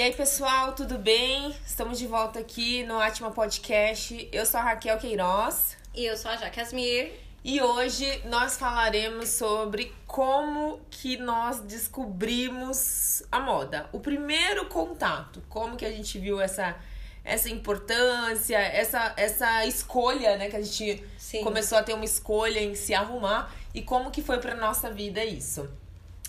E 0.00 0.02
aí, 0.02 0.14
pessoal, 0.14 0.72
tudo 0.72 0.96
bem? 0.96 1.54
Estamos 1.66 1.98
de 1.98 2.06
volta 2.06 2.38
aqui 2.38 2.82
no 2.84 2.98
Atma 2.98 3.30
Podcast. 3.32 4.30
Eu 4.32 4.46
sou 4.46 4.58
a 4.58 4.62
Raquel 4.62 4.96
Queiroz. 4.96 5.76
E 5.94 6.06
eu 6.06 6.16
sou 6.16 6.30
a 6.30 6.38
Jaque 6.38 6.58
Asmir. 6.58 7.12
E 7.44 7.60
hoje 7.60 8.22
nós 8.24 8.56
falaremos 8.56 9.28
sobre 9.28 9.92
como 10.06 10.80
que 10.90 11.18
nós 11.18 11.60
descobrimos 11.60 13.22
a 13.30 13.40
moda. 13.40 13.90
O 13.92 14.00
primeiro 14.00 14.70
contato, 14.70 15.42
como 15.50 15.76
que 15.76 15.84
a 15.84 15.92
gente 15.92 16.18
viu 16.18 16.40
essa 16.40 16.78
essa 17.22 17.50
importância, 17.50 18.56
essa, 18.56 19.12
essa 19.18 19.66
escolha, 19.66 20.38
né, 20.38 20.48
que 20.48 20.56
a 20.56 20.62
gente 20.62 21.04
Sim. 21.18 21.44
começou 21.44 21.76
a 21.76 21.82
ter 21.82 21.92
uma 21.92 22.06
escolha 22.06 22.58
em 22.58 22.74
se 22.74 22.94
arrumar 22.94 23.54
e 23.74 23.82
como 23.82 24.10
que 24.10 24.22
foi 24.22 24.38
para 24.38 24.54
nossa 24.54 24.90
vida 24.90 25.22
isso. 25.22 25.68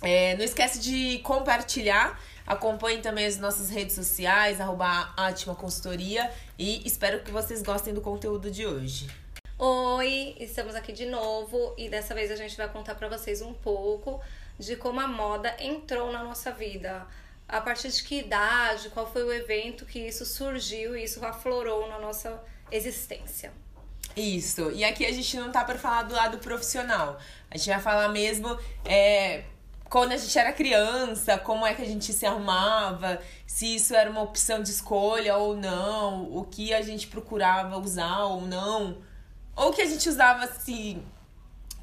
É, 0.02 0.36
não 0.36 0.44
esquece 0.44 0.80
de 0.80 1.20
compartilhar 1.20 2.20
Acompanhe 2.52 3.02
também 3.02 3.26
as 3.26 3.38
nossas 3.38 3.70
redes 3.70 3.96
sociais, 3.96 4.60
arroba 4.60 5.14
Atma 5.16 5.56
Consultoria. 5.56 6.30
E 6.60 6.86
espero 6.86 7.24
que 7.24 7.32
vocês 7.32 7.64
gostem 7.64 7.94
do 7.94 8.02
conteúdo 8.02 8.52
de 8.52 8.66
hoje. 8.66 9.10
Oi, 9.58 10.36
estamos 10.38 10.76
aqui 10.76 10.92
de 10.92 11.06
novo 11.06 11.74
e 11.78 11.88
dessa 11.88 12.14
vez 12.14 12.30
a 12.30 12.36
gente 12.36 12.58
vai 12.58 12.68
contar 12.68 12.96
para 12.96 13.08
vocês 13.08 13.42
um 13.42 13.54
pouco 13.54 14.20
de 14.60 14.76
como 14.76 15.00
a 15.00 15.08
moda 15.08 15.56
entrou 15.60 16.12
na 16.12 16.26
nossa 16.26 16.52
vida. 16.52 17.08
A 17.48 17.62
partir 17.62 17.88
de 17.88 18.04
que 18.04 18.20
idade, 18.20 18.90
qual 18.90 19.10
foi 19.10 19.24
o 19.24 19.32
evento 19.32 19.86
que 19.86 20.00
isso 20.00 20.26
surgiu 20.26 20.98
e 20.98 21.06
isso 21.06 21.26
aflorou 21.26 21.88
na 21.88 22.00
nossa 22.00 22.38
existência. 22.70 23.54
Isso, 24.14 24.72
e 24.72 24.84
aqui 24.84 25.06
a 25.06 25.12
gente 25.14 25.38
não 25.38 25.54
tá 25.54 25.64
para 25.64 25.80
falar 25.80 26.04
do 26.04 26.14
lado 26.14 26.38
profissional. 26.40 27.18
A 27.50 27.56
gente 27.56 27.70
vai 27.70 27.80
falar 27.80 28.10
mesmo 28.10 28.60
é, 28.84 29.46
quando 29.92 30.14
a 30.14 30.18
gente 30.18 30.40
era 30.40 30.54
criança, 30.54 31.38
como 31.38 31.68
é 31.68 31.74
que 31.74 31.82
a 31.82 31.86
gente 31.86 32.14
se 32.14 32.26
arrumava, 32.26 33.22
se 33.46 33.76
isso 33.76 33.94
era 33.94 34.10
uma 34.10 34.22
opção 34.22 34.64
de 34.64 34.72
escolha 34.72 35.36
ou 35.36 35.54
não, 35.54 36.34
o 36.34 36.46
que 36.46 36.74
a 36.74 36.82
gente 36.82 37.08
procurava 37.08 37.78
usar 37.78 38.20
ou 38.20 38.40
não, 38.40 39.00
ou 39.54 39.74
que 39.74 39.82
a 39.82 39.86
gente 39.86 40.08
usava 40.08 40.46
assim, 40.46 41.04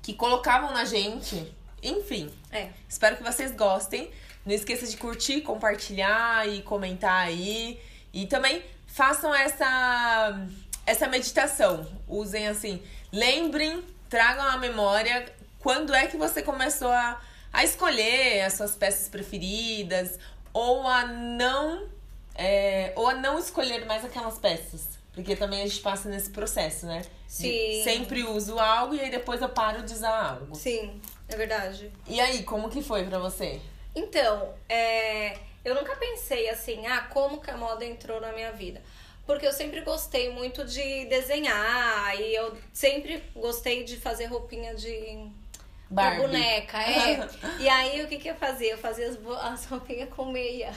que 0.02 0.14
colocavam 0.14 0.72
na 0.72 0.86
gente. 0.86 1.54
Enfim. 1.82 2.32
É. 2.50 2.70
Espero 2.88 3.14
que 3.14 3.22
vocês 3.22 3.52
gostem. 3.52 4.10
Não 4.46 4.54
esqueça 4.54 4.86
de 4.86 4.96
curtir, 4.96 5.42
compartilhar 5.42 6.48
e 6.48 6.62
comentar 6.62 7.26
aí. 7.26 7.78
E 8.10 8.24
também 8.26 8.64
façam 8.86 9.34
essa 9.34 10.46
essa 10.86 11.06
meditação. 11.08 11.86
Usem 12.08 12.48
assim, 12.48 12.82
lembrem, 13.12 13.84
tragam 14.08 14.46
à 14.46 14.56
memória 14.56 15.30
quando 15.58 15.94
é 15.94 16.06
que 16.06 16.16
você 16.16 16.40
começou 16.40 16.90
a 16.90 17.20
a 17.52 17.64
escolher 17.64 18.42
as 18.42 18.54
suas 18.54 18.74
peças 18.74 19.08
preferidas 19.08 20.18
ou 20.52 20.86
a 20.86 21.06
não 21.06 21.88
é, 22.34 22.92
ou 22.94 23.08
a 23.08 23.14
não 23.14 23.38
escolher 23.38 23.84
mais 23.86 24.04
aquelas 24.04 24.38
peças. 24.38 24.98
Porque 25.12 25.34
também 25.34 25.62
a 25.62 25.66
gente 25.66 25.80
passa 25.80 26.08
nesse 26.08 26.30
processo, 26.30 26.86
né? 26.86 27.04
Sim. 27.26 27.50
De 27.50 27.82
sempre 27.82 28.22
uso 28.22 28.58
algo 28.58 28.94
e 28.94 29.00
aí 29.00 29.10
depois 29.10 29.42
eu 29.42 29.48
paro 29.48 29.82
de 29.82 29.92
usar 29.92 30.30
algo. 30.30 30.54
Sim, 30.54 31.00
é 31.28 31.36
verdade. 31.36 31.90
E 32.06 32.20
aí, 32.20 32.44
como 32.44 32.70
que 32.70 32.80
foi 32.80 33.04
pra 33.04 33.18
você? 33.18 33.60
Então, 33.94 34.54
é, 34.68 35.36
eu 35.64 35.74
nunca 35.74 35.96
pensei 35.96 36.48
assim, 36.48 36.86
ah, 36.86 37.08
como 37.12 37.40
que 37.40 37.50
a 37.50 37.56
moda 37.56 37.84
entrou 37.84 38.20
na 38.20 38.32
minha 38.32 38.52
vida. 38.52 38.80
Porque 39.26 39.44
eu 39.44 39.52
sempre 39.52 39.80
gostei 39.80 40.30
muito 40.30 40.64
de 40.64 41.04
desenhar 41.06 42.18
e 42.18 42.34
eu 42.34 42.56
sempre 42.72 43.22
gostei 43.34 43.82
de 43.82 43.96
fazer 43.96 44.26
roupinha 44.26 44.74
de 44.74 45.28
Barbie. 45.90 46.20
boneca, 46.22 46.78
é. 46.82 47.28
e 47.58 47.68
aí 47.68 48.02
o 48.04 48.08
que, 48.08 48.18
que 48.18 48.28
eu 48.28 48.34
fazia? 48.34 48.72
Eu 48.72 48.78
fazia 48.78 49.08
as, 49.08 49.16
as 49.42 49.64
roupinhas 49.66 50.08
com 50.10 50.26
meia. 50.26 50.72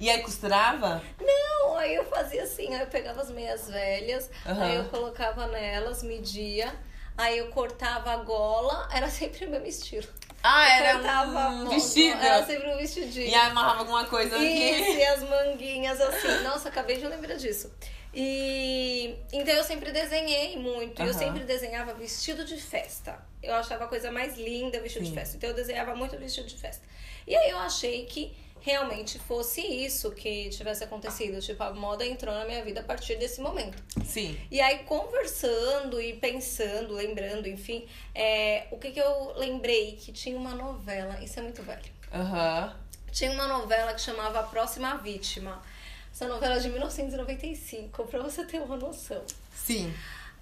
E 0.00 0.08
aí 0.10 0.22
costurava? 0.22 1.02
Não, 1.20 1.76
aí 1.76 1.94
eu 1.94 2.04
fazia 2.06 2.42
assim, 2.42 2.74
aí 2.74 2.80
eu 2.80 2.86
pegava 2.86 3.20
as 3.20 3.30
meias 3.30 3.68
velhas, 3.68 4.30
Uhum. 4.46 4.62
aí 4.62 4.76
eu 4.76 4.84
colocava 4.86 5.46
nelas, 5.46 6.02
media, 6.02 6.74
aí 7.18 7.36
eu 7.38 7.48
cortava 7.50 8.10
a 8.12 8.16
gola, 8.16 8.88
era 8.92 9.08
sempre 9.10 9.44
o 9.44 9.50
mesmo 9.50 9.66
estilo. 9.66 10.08
Ah, 10.42 10.66
era 10.70 10.94
cortava 10.94 11.48
um 11.50 11.68
vestido. 11.68 12.18
Era 12.18 12.46
sempre 12.46 12.70
um 12.72 12.78
vestidinho. 12.78 13.26
E 13.28 13.34
aí 13.34 13.50
amarrava 13.50 13.80
alguma 13.80 14.06
coisa 14.06 14.38
Isso, 14.38 14.82
aqui. 14.90 14.96
e 14.96 15.04
as 15.04 15.22
manguinhas 15.22 16.00
assim. 16.00 16.42
Nossa, 16.44 16.70
acabei 16.70 16.96
de 16.96 17.06
lembrar 17.06 17.34
disso. 17.34 17.70
E 18.12 19.16
então 19.32 19.54
eu 19.54 19.64
sempre 19.64 19.92
desenhei 19.92 20.56
muito. 20.56 21.02
E 21.02 21.06
eu 21.06 21.14
sempre 21.14 21.44
desenhava 21.44 21.94
vestido 21.94 22.44
de 22.44 22.56
festa. 22.56 23.18
Eu 23.42 23.54
achava 23.54 23.84
a 23.84 23.88
coisa 23.88 24.10
mais 24.10 24.36
linda 24.36 24.80
vestido 24.80 25.04
Sim. 25.04 25.10
de 25.10 25.16
festa. 25.16 25.36
Então 25.36 25.50
eu 25.50 25.56
desenhava 25.56 25.94
muito 25.94 26.16
vestido 26.18 26.46
de 26.46 26.56
festa. 26.56 26.82
E 27.26 27.34
aí 27.36 27.50
eu 27.50 27.58
achei 27.58 28.06
que 28.06 28.34
realmente 28.60 29.18
fosse 29.18 29.60
isso 29.60 30.10
que 30.12 30.50
tivesse 30.50 30.84
acontecido. 30.84 31.40
Tipo, 31.40 31.62
a 31.62 31.72
moda 31.72 32.04
entrou 32.04 32.34
na 32.34 32.44
minha 32.44 32.62
vida 32.64 32.80
a 32.80 32.84
partir 32.84 33.16
desse 33.16 33.40
momento. 33.40 33.82
Sim. 34.04 34.38
E 34.50 34.60
aí, 34.60 34.80
conversando 34.80 36.00
e 36.00 36.14
pensando, 36.14 36.94
lembrando, 36.94 37.48
enfim, 37.48 37.86
é, 38.14 38.66
o 38.70 38.78
que, 38.78 38.90
que 38.90 39.00
eu 39.00 39.32
lembrei? 39.36 39.92
Que 39.92 40.12
tinha 40.12 40.36
uma 40.36 40.54
novela, 40.54 41.22
isso 41.22 41.38
é 41.38 41.42
muito 41.42 41.62
velho. 41.62 41.90
Aham. 42.12 42.76
Tinha 43.10 43.32
uma 43.32 43.48
novela 43.48 43.92
que 43.92 44.00
chamava 44.00 44.40
A 44.40 44.42
Próxima 44.44 44.96
Vítima. 44.98 45.60
Essa 46.12 46.28
novela 46.28 46.56
é 46.56 46.58
de 46.58 46.68
1995, 46.68 48.04
pra 48.04 48.20
você 48.20 48.44
ter 48.44 48.60
uma 48.60 48.76
noção. 48.76 49.22
Sim. 49.54 49.92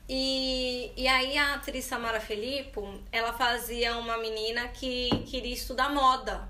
E, 0.09 0.91
e 0.97 1.07
aí 1.07 1.37
a 1.37 1.55
atriz 1.55 1.85
Samara 1.85 2.21
Filippo, 2.21 2.99
ela 3.13 3.33
fazia 3.33 3.97
uma 3.97 4.17
menina 4.19 4.69
que 4.69 5.11
queria 5.27 5.53
estudar 5.53 5.91
moda. 5.91 6.49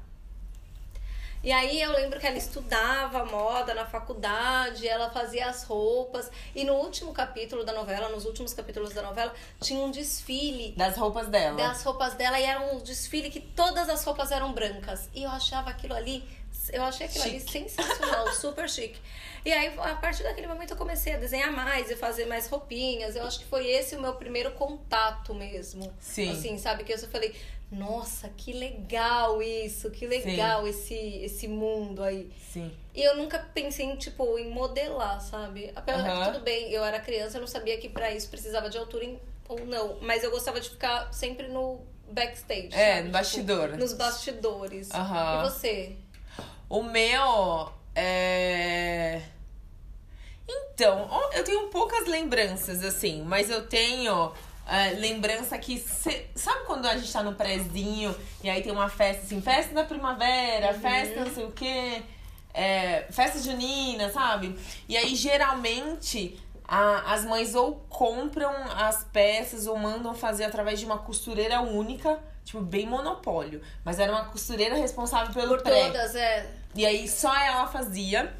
E 1.43 1.53
aí 1.53 1.81
eu 1.81 1.93
lembro 1.93 2.19
que 2.19 2.27
ela 2.27 2.37
estudava 2.37 3.25
moda 3.25 3.73
na 3.73 3.87
faculdade, 3.87 4.89
ela 4.89 5.09
fazia 5.11 5.49
as 5.49 5.63
roupas. 5.63 6.29
E 6.55 6.65
no 6.65 6.75
último 6.75 7.13
capítulo 7.13 7.65
da 7.65 7.73
novela, 7.73 8.09
nos 8.09 8.25
últimos 8.25 8.53
capítulos 8.53 8.93
da 8.93 9.03
novela, 9.03 9.33
tinha 9.61 9.81
um 9.81 9.91
desfile 9.91 10.73
Das 10.77 10.97
roupas 10.97 11.29
dela. 11.29 11.57
das 11.57 11.83
roupas 11.85 12.15
dela 12.15 12.41
e 12.41 12.43
era 12.45 12.61
um 12.73 12.79
desfile 12.81 13.31
que 13.31 13.41
todas 13.41 13.89
as 13.89 14.03
roupas 14.05 14.33
eram 14.33 14.53
brancas. 14.53 15.09
E 15.15 15.23
eu 15.23 15.31
achava 15.31 15.71
aquilo 15.71 15.95
ali, 15.95 16.29
eu 16.73 16.83
achei 16.83 17.07
aquilo 17.07 17.25
ali 17.25 17.41
Chique. 17.41 17.53
sensacional, 17.71 18.29
super 18.35 18.69
chique. 18.69 18.99
E 19.45 19.53
aí, 19.53 19.73
a 19.79 19.95
partir 19.95 20.23
daquele 20.25 20.47
momento, 20.47 20.73
eu 20.73 20.77
comecei 20.77 21.15
a 21.15 21.17
desenhar 21.17 21.53
mais 21.53 21.91
e 21.91 21.97
fazer 21.97 22.27
mais 22.27 22.49
roupinhas. 22.49 23.17
Eu 23.17 23.25
acho 23.25 23.39
que 23.41 23.45
foi 23.47 23.67
esse 23.69 23.95
o 23.97 24.01
meu 24.01 24.15
primeiro 24.15 24.51
contato 24.53 25.35
mesmo. 25.35 25.93
Sim. 26.01 26.31
Assim, 26.33 26.59
sabe? 26.59 26.85
Que 26.85 26.93
eu 26.93 26.99
só 26.99 27.07
falei, 27.07 27.35
nossa, 27.71 28.29
que 28.31 28.53
legal 28.53 29.41
isso, 29.43 29.91
que 29.91 30.07
legal 30.07 30.67
esse, 30.67 30.95
esse 30.95 31.47
mundo 31.47 32.03
aí. 32.03 32.31
Sim. 32.53 32.71
E 32.95 33.03
eu 33.03 33.17
nunca 33.17 33.39
pensei 33.55 33.87
em, 33.87 33.97
tipo, 33.97 34.39
em 34.39 34.51
modelar, 34.51 35.21
sabe? 35.21 35.71
Apesar 35.77 36.01
Aham. 36.11 36.25
que 36.27 36.33
tudo 36.33 36.45
bem, 36.45 36.71
eu 36.73 36.85
era 36.85 36.99
criança, 36.99 37.37
eu 37.37 37.41
não 37.41 37.49
sabia 37.49 37.79
que 37.79 37.89
pra 37.89 38.13
isso 38.13 38.29
precisava 38.29 38.69
de 38.69 38.77
altura 38.77 39.05
em- 39.05 39.21
ou 39.49 39.65
não. 39.65 39.99
Mas 40.03 40.25
eu 40.25 40.31
gostava 40.31 40.61
de 40.61 40.69
ficar 40.69 41.13
sempre 41.13 41.47
no 41.49 41.81
backstage. 42.11 42.71
É, 42.73 42.97
sabe? 42.97 43.07
no 43.07 43.13
bastidor. 43.13 43.67
Tipo, 43.69 43.79
nos 43.81 43.93
bastidores. 43.93 44.91
Aham. 44.91 45.39
E 45.47 45.51
você? 45.51 45.97
O 46.69 46.83
meu 46.83 47.71
é. 47.95 49.23
Então, 50.49 51.09
eu 51.33 51.45
tenho 51.45 51.69
poucas 51.69 52.07
lembranças, 52.07 52.83
assim, 52.85 53.23
mas 53.23 53.51
eu 53.51 53.67
tenho 53.67 54.33
é, 54.67 54.91
lembrança 54.91 55.59
que. 55.59 55.79
cê- 55.79 56.27
Sabe 56.35 56.65
quando 56.67 56.87
a 56.87 56.97
gente 56.97 57.13
tá 57.13 57.23
no 57.23 57.35
prézinho 57.35 58.15
e 58.43 58.49
aí 58.49 58.63
tem 58.63 58.73
uma 58.73 58.89
festa, 58.89 59.23
assim, 59.25 59.41
festa 59.43 59.75
da 59.75 59.85
primavera, 59.85 60.73
festa 60.75 61.25
não 61.25 61.35
sei 61.35 61.45
o 61.45 61.53
quê, 61.53 62.03
é, 62.55 63.07
festa 63.11 63.39
junina, 63.41 64.11
sabe? 64.11 64.59
E 64.89 64.97
aí 64.97 65.15
geralmente. 65.15 66.39
a- 66.71 67.15
as 67.15 67.25
mães 67.25 67.55
ou 67.55 67.77
compram 67.89 68.53
as 68.77 69.03
peças 69.05 69.67
ou 69.67 69.79
mandam 69.79 70.15
fazer 70.15 70.45
através 70.45 70.79
de 70.79 70.85
uma 70.85 70.99
costureira 70.99 71.63
única, 71.63 72.21
tipo, 72.49 72.61
bem 72.63 72.87
monopólio. 72.87 73.61
Mas 73.85 73.99
era 73.99 74.11
uma 74.11 74.25
costureira 74.25 74.75
responsável 74.77 75.33
pelo 75.33 75.55
Por 75.57 75.63
pré. 75.63 75.87
todas, 75.87 76.15
é. 76.15 76.51
E 76.75 76.85
aí 76.85 77.07
só 77.09 77.35
ela 77.37 77.67
fazia. 77.67 78.35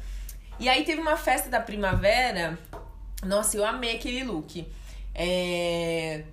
E 0.59 0.67
aí 0.67 0.83
teve 0.83 0.99
uma 0.99 1.15
festa 1.15 1.49
da 1.49 1.59
primavera. 1.59 2.57
Nossa, 3.23 3.55
eu 3.57 3.65
amei 3.65 3.95
aquele 3.95 4.23
look. 4.23 4.67
É, 5.15 6.23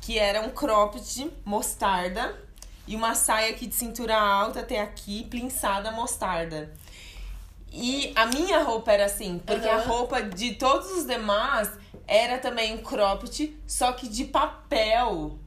Que 0.00 0.18
era 0.18 0.40
um 0.40 0.50
cropped 0.50 1.30
mostarda 1.44 2.36
e 2.86 2.96
uma 2.96 3.14
saia 3.14 3.50
aqui 3.50 3.66
de 3.66 3.74
cintura 3.74 4.16
alta 4.18 4.60
até 4.60 4.80
aqui, 4.80 5.24
plinçada 5.24 5.92
mostarda. 5.92 6.72
E 7.70 8.12
a 8.16 8.26
minha 8.26 8.62
roupa 8.62 8.92
era 8.92 9.04
assim, 9.06 9.38
porque 9.38 9.66
a 9.68 9.76
Aham. 9.76 9.88
roupa 9.88 10.22
de 10.22 10.54
todos 10.56 10.90
os 10.90 11.06
demais 11.06 11.70
era 12.06 12.38
também 12.38 12.74
um 12.74 12.78
cropped, 12.82 13.56
só 13.66 13.92
que 13.92 14.08
de 14.08 14.24
papel. 14.24 15.38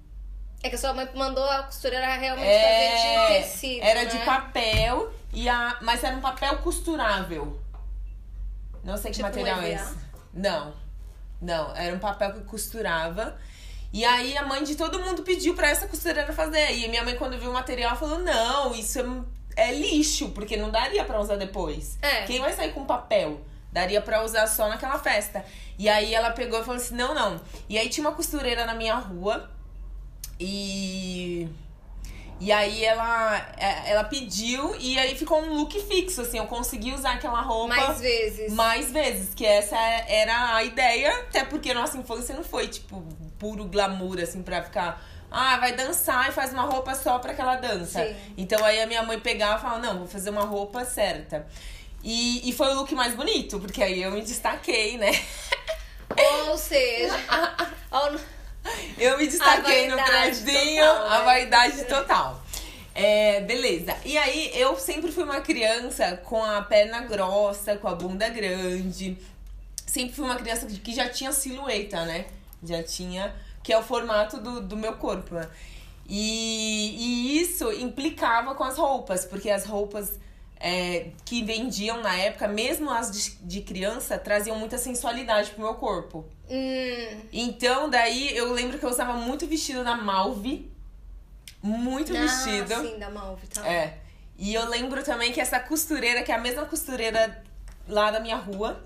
É 0.66 0.70
que 0.70 0.74
a 0.74 0.80
sua 0.80 0.94
mãe 0.94 1.08
mandou 1.14 1.48
a 1.48 1.62
costureira 1.62 2.16
realmente 2.16 2.48
É, 2.48 2.90
fazer 2.90 3.38
de 3.38 3.44
tecido. 3.44 3.84
Era 3.84 4.04
né? 4.04 4.06
de 4.06 4.18
papel, 4.26 5.14
e 5.32 5.48
a, 5.48 5.78
mas 5.80 6.04
era 6.04 6.16
um 6.16 6.22
papel 6.22 6.58
costurável. 6.58 7.60
Não 8.84 8.98
sei 8.98 9.12
que 9.12 9.18
Tipo 9.18 9.28
um 9.28 9.30
material 9.30 9.62
é 9.62 9.74
esse. 9.74 9.96
Não. 10.34 10.74
Não, 11.40 11.76
era 11.76 11.96
um 11.96 12.00
papel 12.00 12.34
que 12.34 12.40
costurava. 12.46 13.38
E 13.94 14.04
aí 14.04 14.36
a 14.36 14.44
mãe 14.44 14.64
de 14.64 14.76
todo 14.76 15.00
mundo 15.00 15.22
pediu 15.22 15.54
pra 15.54 15.70
essa 15.70 15.88
costureira 15.88 16.34
fazer. 16.34 16.72
E 16.72 16.88
minha 16.88 17.04
mãe, 17.04 17.16
quando 17.16 17.38
viu 17.38 17.52
o 17.52 17.54
material, 17.54 17.96
falou: 17.96 18.18
não, 18.18 18.74
isso 18.74 19.00
é, 19.56 19.70
é 19.70 19.72
lixo, 19.72 20.32
porque 20.32 20.58
não 20.58 20.72
daria 20.72 21.06
pra 21.06 21.20
usar 21.20 21.36
depois. 21.36 22.00
É. 22.02 22.24
Quem 22.24 22.42
vai 22.42 22.54
sair 22.54 22.74
com 22.74 22.86
papel? 22.86 23.40
Daria 23.72 24.02
pra 24.02 24.24
usar 24.24 24.48
só 24.48 24.68
naquela 24.68 24.98
festa. 24.98 25.46
E 25.78 25.88
aí 25.88 26.16
ela 26.16 26.32
pegou 26.32 26.60
e 26.60 26.64
falou 26.64 26.82
assim: 26.82 26.96
não, 26.96 27.14
não. 27.14 27.40
E 27.70 27.78
aí 27.78 27.88
tinha 27.88 28.08
uma 28.08 28.16
costureira 28.16 28.66
na 28.66 28.74
minha 28.74 28.96
rua. 28.96 29.54
E. 30.40 31.48
E 32.38 32.52
aí 32.52 32.84
ela, 32.84 33.38
é, 33.58 33.92
ela 33.92 34.04
pediu 34.04 34.76
e 34.78 35.00
aí 35.00 35.16
ficou 35.16 35.42
um 35.42 35.54
look 35.54 35.80
fixo, 35.88 36.20
assim, 36.20 36.38
eu 36.38 36.46
consegui 36.48 36.94
usar 36.94 37.14
aquela 37.14 37.40
roupa 37.40 37.74
Mais 37.74 38.02
vezes. 38.02 38.54
mais 38.54 38.92
vezes, 38.92 39.34
que 39.34 39.46
essa 39.46 39.78
era 39.78 40.56
a 40.56 40.62
ideia, 40.62 41.12
até 41.20 41.46
porque 41.46 41.74
nossa 41.74 41.98
infância 41.98 42.36
não 42.36 42.44
foi, 42.44 42.68
tipo, 42.68 43.02
puro 43.40 43.64
glamour, 43.66 44.20
assim, 44.20 44.44
pra 44.44 44.62
ficar. 44.62 45.02
Ah, 45.32 45.58
vai 45.58 45.74
dançar 45.76 46.28
e 46.28 46.34
faz 46.34 46.52
uma 46.52 46.64
roupa 46.64 46.94
só 46.94 47.20
pra 47.20 47.32
aquela 47.32 47.56
dança. 47.56 48.06
Sim. 48.06 48.16
Então 48.38 48.64
aí 48.66 48.82
a 48.82 48.86
minha 48.86 49.02
mãe 49.02 49.20
pegava 49.20 49.58
e 49.58 49.62
falava, 49.62 49.80
não, 49.82 50.00
vou 50.00 50.08
fazer 50.08 50.30
uma 50.30 50.44
roupa 50.44 50.84
certa. 50.84 51.48
E, 52.04 52.48
e 52.48 52.54
foi 52.54 52.68
o 52.68 52.76
look 52.76 52.94
mais 52.94 53.16
bonito, 53.16 53.60
porque 53.60 53.82
aí 53.82 54.04
eu 54.04 54.12
me 54.12 54.22
destaquei, 54.22 54.98
né? 54.98 55.12
Ou 56.50 56.58
seja, 56.58 57.18
Eu 58.98 59.18
me 59.18 59.28
destaquei 59.28 59.88
no 59.88 59.98
total, 59.98 61.06
a 61.08 61.20
né? 61.20 61.26
vaidade 61.26 61.86
total. 61.86 62.42
É, 62.94 63.42
beleza. 63.42 63.96
E 64.06 64.18
aí, 64.18 64.52
eu 64.54 64.78
sempre 64.78 65.12
fui 65.12 65.24
uma 65.24 65.42
criança 65.42 66.18
com 66.24 66.44
a 66.44 66.62
perna 66.62 67.02
grossa, 67.02 67.76
com 67.76 67.88
a 67.88 67.96
bunda 67.96 68.30
grande. 68.30 69.18
Sempre 69.86 70.16
fui 70.16 70.26
uma 70.26 70.36
criança 70.36 70.66
que 70.66 70.94
já 70.94 71.10
tinha 71.10 71.32
silhueta, 71.32 72.06
né? 72.06 72.26
Já 72.64 72.82
tinha. 72.82 73.36
Que 73.62 73.74
é 73.74 73.78
o 73.78 73.84
formato 73.84 74.38
do, 74.38 74.62
do 74.62 74.78
meu 74.78 74.94
corpo. 74.94 75.36
né? 75.36 75.50
E, 76.08 76.96
e 77.36 77.42
isso 77.42 77.72
implicava 77.74 78.56
com 78.56 78.64
as 78.64 78.78
roupas, 78.78 79.26
porque 79.26 79.50
as 79.50 79.66
roupas 79.66 80.20
é, 80.60 81.10
que 81.26 81.44
vendiam 81.44 82.02
na 82.02 82.16
época, 82.16 82.48
mesmo 82.48 82.90
as 82.90 83.12
de, 83.12 83.36
de 83.42 83.62
criança, 83.62 84.18
traziam 84.18 84.58
muita 84.58 84.78
sensualidade 84.78 85.52
pro 85.52 85.62
meu 85.62 85.76
corpo. 85.76 86.26
hum, 86.50 87.22
Então, 87.32 87.90
daí 87.90 88.36
eu 88.36 88.52
lembro 88.54 88.80
que 88.80 88.86
eu 88.86 88.90
usava 88.90 89.14
muito 89.14 89.46
vestido 89.48 89.84
da 89.84 89.96
Malve. 89.96 90.72
Muito 91.62 92.16
ah, 92.16 92.20
vestido. 92.22 92.76
sim, 92.82 93.00
da 93.00 93.10
Malve, 93.10 93.48
tá? 93.48 93.68
É. 93.68 93.98
E 94.38 94.54
eu 94.54 94.68
lembro 94.70 95.04
também 95.04 95.32
que 95.32 95.40
essa 95.42 95.60
costureira, 95.60 96.22
que 96.24 96.32
é 96.32 96.36
a 96.36 96.40
mesma 96.40 96.66
costureira 96.66 97.44
lá 97.88 98.12
da 98.12 98.20
minha 98.20 98.36
rua, 98.36 98.84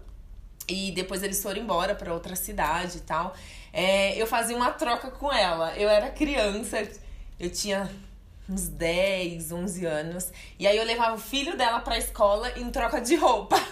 e 0.67 0.91
depois 0.91 1.23
eles 1.23 1.41
foram 1.41 1.61
embora 1.61 1.95
pra 1.95 2.13
outra 2.13 2.35
cidade 2.35 2.97
e 2.97 3.01
tal. 3.01 3.35
é, 3.73 4.15
eu 4.21 4.27
fazia 4.27 4.55
uma 4.55 4.71
troca 4.71 5.09
com 5.11 5.31
ela. 5.31 5.75
Eu 5.75 5.89
era 5.89 6.09
criança, 6.09 6.87
eu 7.39 7.49
tinha 7.49 7.89
uns 8.49 8.67
10, 8.67 9.51
11 9.51 9.85
anos. 9.85 10.31
E 10.57 10.65
aí 10.67 10.75
eu 10.75 10.83
levava 10.83 11.15
o 11.15 11.19
filho 11.19 11.55
dela 11.55 11.79
pra 11.81 11.97
escola 11.97 12.51
em 12.57 12.69
troca 12.71 12.99
de 12.99 13.15
roupa. 13.15 13.61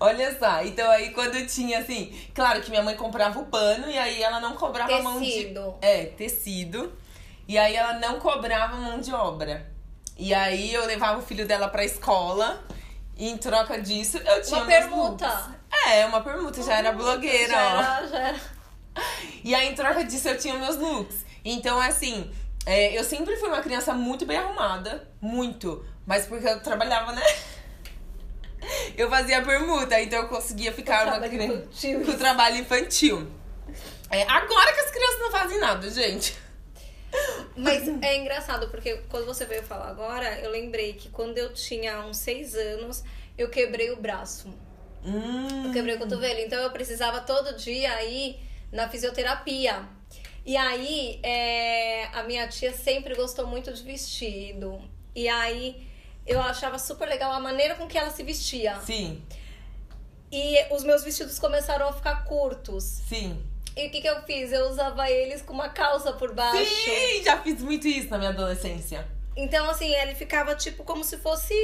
Olha 0.00 0.36
só, 0.38 0.62
então 0.64 0.90
aí 0.90 1.10
quando 1.10 1.36
eu 1.36 1.46
tinha 1.46 1.78
assim, 1.78 2.12
claro 2.34 2.60
que 2.60 2.70
minha 2.70 2.82
mãe 2.82 2.96
comprava 2.96 3.38
o 3.38 3.46
pano 3.46 3.88
e 3.88 3.96
aí 3.96 4.20
ela 4.22 4.40
não 4.40 4.54
cobrava 4.54 4.96
a 4.96 5.02
mão 5.02 5.20
de. 5.20 5.30
Tecido. 5.30 5.74
É, 5.80 6.06
tecido. 6.06 6.92
E 7.46 7.56
aí 7.56 7.74
ela 7.76 7.94
não 7.94 8.18
cobrava 8.18 8.76
mão 8.76 8.98
de 9.00 9.12
obra. 9.12 9.70
E 10.18 10.34
aí 10.34 10.72
eu 10.74 10.84
levava 10.86 11.18
o 11.18 11.22
filho 11.22 11.46
dela 11.46 11.68
pra 11.68 11.84
escola 11.84 12.62
e 13.16 13.28
em 13.28 13.36
troca 13.36 13.80
disso 13.80 14.18
eu 14.18 14.42
tinha 14.42 14.58
Uma 14.58 14.66
permuta. 14.66 15.26
looks. 15.28 15.62
É, 15.86 16.06
uma 16.06 16.20
permuta, 16.20 16.62
já 16.62 16.78
era 16.78 16.92
blogueira, 16.92 17.52
já 17.52 17.74
ó. 17.74 17.80
era, 17.82 18.06
já 18.08 18.18
era. 18.18 18.40
E 19.42 19.54
aí, 19.54 19.68
em 19.68 19.74
troca 19.74 20.04
disso, 20.04 20.28
eu 20.28 20.38
tinha 20.38 20.54
meus 20.54 20.76
looks. 20.76 21.24
Então, 21.44 21.80
assim, 21.80 22.30
é, 22.64 22.96
eu 22.96 23.04
sempre 23.04 23.36
fui 23.36 23.48
uma 23.48 23.60
criança 23.60 23.92
muito 23.92 24.24
bem 24.24 24.36
arrumada. 24.36 25.08
Muito. 25.20 25.84
Mas 26.06 26.26
porque 26.26 26.46
eu 26.46 26.60
trabalhava, 26.60 27.12
né? 27.12 27.22
Eu 28.96 29.10
fazia 29.10 29.42
permuta, 29.42 30.00
então 30.00 30.20
eu 30.20 30.28
conseguia 30.28 30.72
ficar 30.72 31.02
uma 31.02 31.18
trabalho 31.18 31.32
criança 31.32 31.54
infantil. 31.56 32.04
com 32.04 32.10
o 32.12 32.16
trabalho 32.16 32.56
infantil. 32.58 33.32
É, 34.08 34.22
agora 34.22 34.72
que 34.72 34.80
as 34.80 34.90
crianças 34.92 35.18
não 35.18 35.30
fazem 35.32 35.58
nada, 35.58 35.90
gente. 35.90 36.38
Mas 37.56 37.88
é 38.02 38.16
engraçado, 38.18 38.68
porque 38.68 38.98
quando 39.08 39.26
você 39.26 39.44
veio 39.46 39.64
falar 39.64 39.88
agora, 39.88 40.38
eu 40.40 40.50
lembrei 40.50 40.92
que 40.92 41.08
quando 41.08 41.38
eu 41.38 41.52
tinha 41.52 42.06
uns 42.06 42.18
seis 42.18 42.54
anos, 42.54 43.02
eu 43.36 43.48
quebrei 43.48 43.90
o 43.90 43.96
braço. 43.96 44.48
Hum. 45.04 45.66
Eu 45.66 45.72
quebrei 45.72 45.96
o 45.96 45.98
cotovelo. 45.98 46.40
Então 46.40 46.60
eu 46.60 46.70
precisava 46.70 47.20
todo 47.20 47.56
dia 47.56 48.02
ir 48.04 48.38
na 48.70 48.88
fisioterapia. 48.88 49.82
E 50.44 50.56
aí, 50.56 51.20
é, 51.22 52.06
a 52.12 52.22
minha 52.24 52.46
tia 52.48 52.72
sempre 52.72 53.14
gostou 53.14 53.46
muito 53.46 53.72
de 53.72 53.82
vestido. 53.82 54.80
E 55.14 55.28
aí, 55.28 55.86
eu 56.26 56.40
achava 56.40 56.78
super 56.78 57.08
legal 57.08 57.32
a 57.32 57.40
maneira 57.40 57.74
com 57.76 57.86
que 57.86 57.96
ela 57.96 58.10
se 58.10 58.22
vestia. 58.22 58.76
Sim, 58.80 59.22
E 60.30 60.56
os 60.74 60.82
meus 60.82 61.04
vestidos 61.04 61.38
começaram 61.38 61.88
a 61.88 61.92
ficar 61.92 62.24
curtos. 62.24 62.84
sim. 63.08 63.40
E 63.74 63.86
o 63.86 63.90
que, 63.90 64.02
que 64.02 64.06
eu 64.08 64.20
fiz? 64.24 64.52
Eu 64.52 64.68
usava 64.68 65.10
eles 65.10 65.40
com 65.40 65.54
uma 65.54 65.70
calça 65.70 66.12
por 66.12 66.34
baixo. 66.34 66.66
Sim, 66.84 67.22
já 67.24 67.40
fiz 67.40 67.62
muito 67.62 67.88
isso 67.88 68.10
na 68.10 68.18
minha 68.18 68.28
adolescência. 68.28 69.08
Então, 69.34 69.70
assim, 69.70 69.90
ele 69.94 70.14
ficava 70.14 70.54
tipo 70.54 70.84
como 70.84 71.02
se 71.02 71.16
fosse 71.16 71.54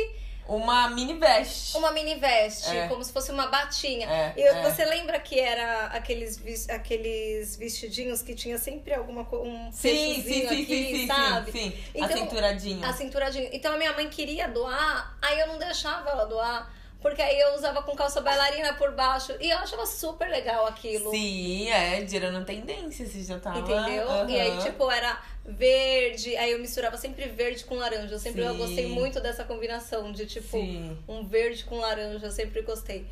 Uma 0.49 0.89
mini 0.91 1.15
veste. 1.15 1.77
uma 1.77 1.91
mini 1.93 2.15
veste, 2.15 2.75
É. 2.75 2.89
como 2.89 3.05
se 3.05 3.12
fosse 3.12 3.31
uma 3.31 3.49
batinha. 3.49 4.09
É, 4.11 4.33
e 4.37 4.43
é. 4.43 4.62
você 4.62 4.85
lembra 4.85 5.21
que 5.21 5.39
era 5.39 5.87
aqueles, 5.89 6.69
aqueles 6.71 7.55
vestidinhos 7.56 8.23
que 8.23 8.35
tinha 8.35 8.56
sempre 8.59 8.95
alguma 8.95 9.23
um 9.35 9.71
Sim, 9.71 10.23
sim, 10.23 10.47
aqui, 10.47 10.65
sim, 10.67 10.97
sim, 11.00 11.06
sabe? 11.06 11.53
sim, 11.53 11.71
sim. 11.71 11.79
Então, 11.95 12.05
a 12.09 12.17
cinturadinha. 12.17 12.89
A 12.89 12.93
cinturadinha. 12.93 13.50
Então 13.53 13.75
a 13.75 13.77
minha 13.77 13.93
mãe 13.93 14.09
queria 14.09 14.49
doar, 14.49 15.17
aí 15.21 15.39
eu 15.39 15.49
não 15.49 15.59
deixava 15.59 16.09
ela 16.11 16.25
doar, 16.25 16.73
porque 17.00 17.23
aí 17.23 17.39
eu 17.39 17.55
usava 17.55 17.83
com 17.83 17.95
calça 17.95 18.21
bailarina 18.21 18.75
por 18.75 18.93
baixo 18.93 19.33
e 19.41 19.50
eu 19.50 19.59
achava 19.59 19.87
super 19.87 20.29
legal 20.29 20.67
aquilo. 20.67 21.11
Sim, 21.11 21.69
é, 21.69 22.05
gerando 22.06 22.45
tendência, 22.45 23.06
você 23.06 23.23
já 23.23 23.39
tava. 23.39 23.61
Entendeu? 23.61 24.11
aham. 24.11 24.29
E 24.29 24.41
aí, 24.41 24.59
tipo, 24.59 24.91
era 24.91 25.21
verde, 25.45 26.37
aí 26.37 26.50
eu 26.50 26.59
misturava 26.59 26.97
sempre 26.97 27.29
verde 27.29 27.65
com 27.65 27.77
laranja. 27.77 28.15
Eu 28.15 28.19
sempre 28.19 28.43
eu 28.43 28.55
gostei 28.56 28.89
muito 28.89 29.21
dessa 29.21 29.45
combinação 29.45 30.11
de, 30.11 30.27
tipo, 30.27 30.59
Sim. 30.59 30.99
um 31.06 31.25
verde 31.25 31.65
com 31.65 31.79
laranja. 31.79 32.27
Eu 32.27 32.33
sempre 32.33 32.62
gostei. 32.62 33.06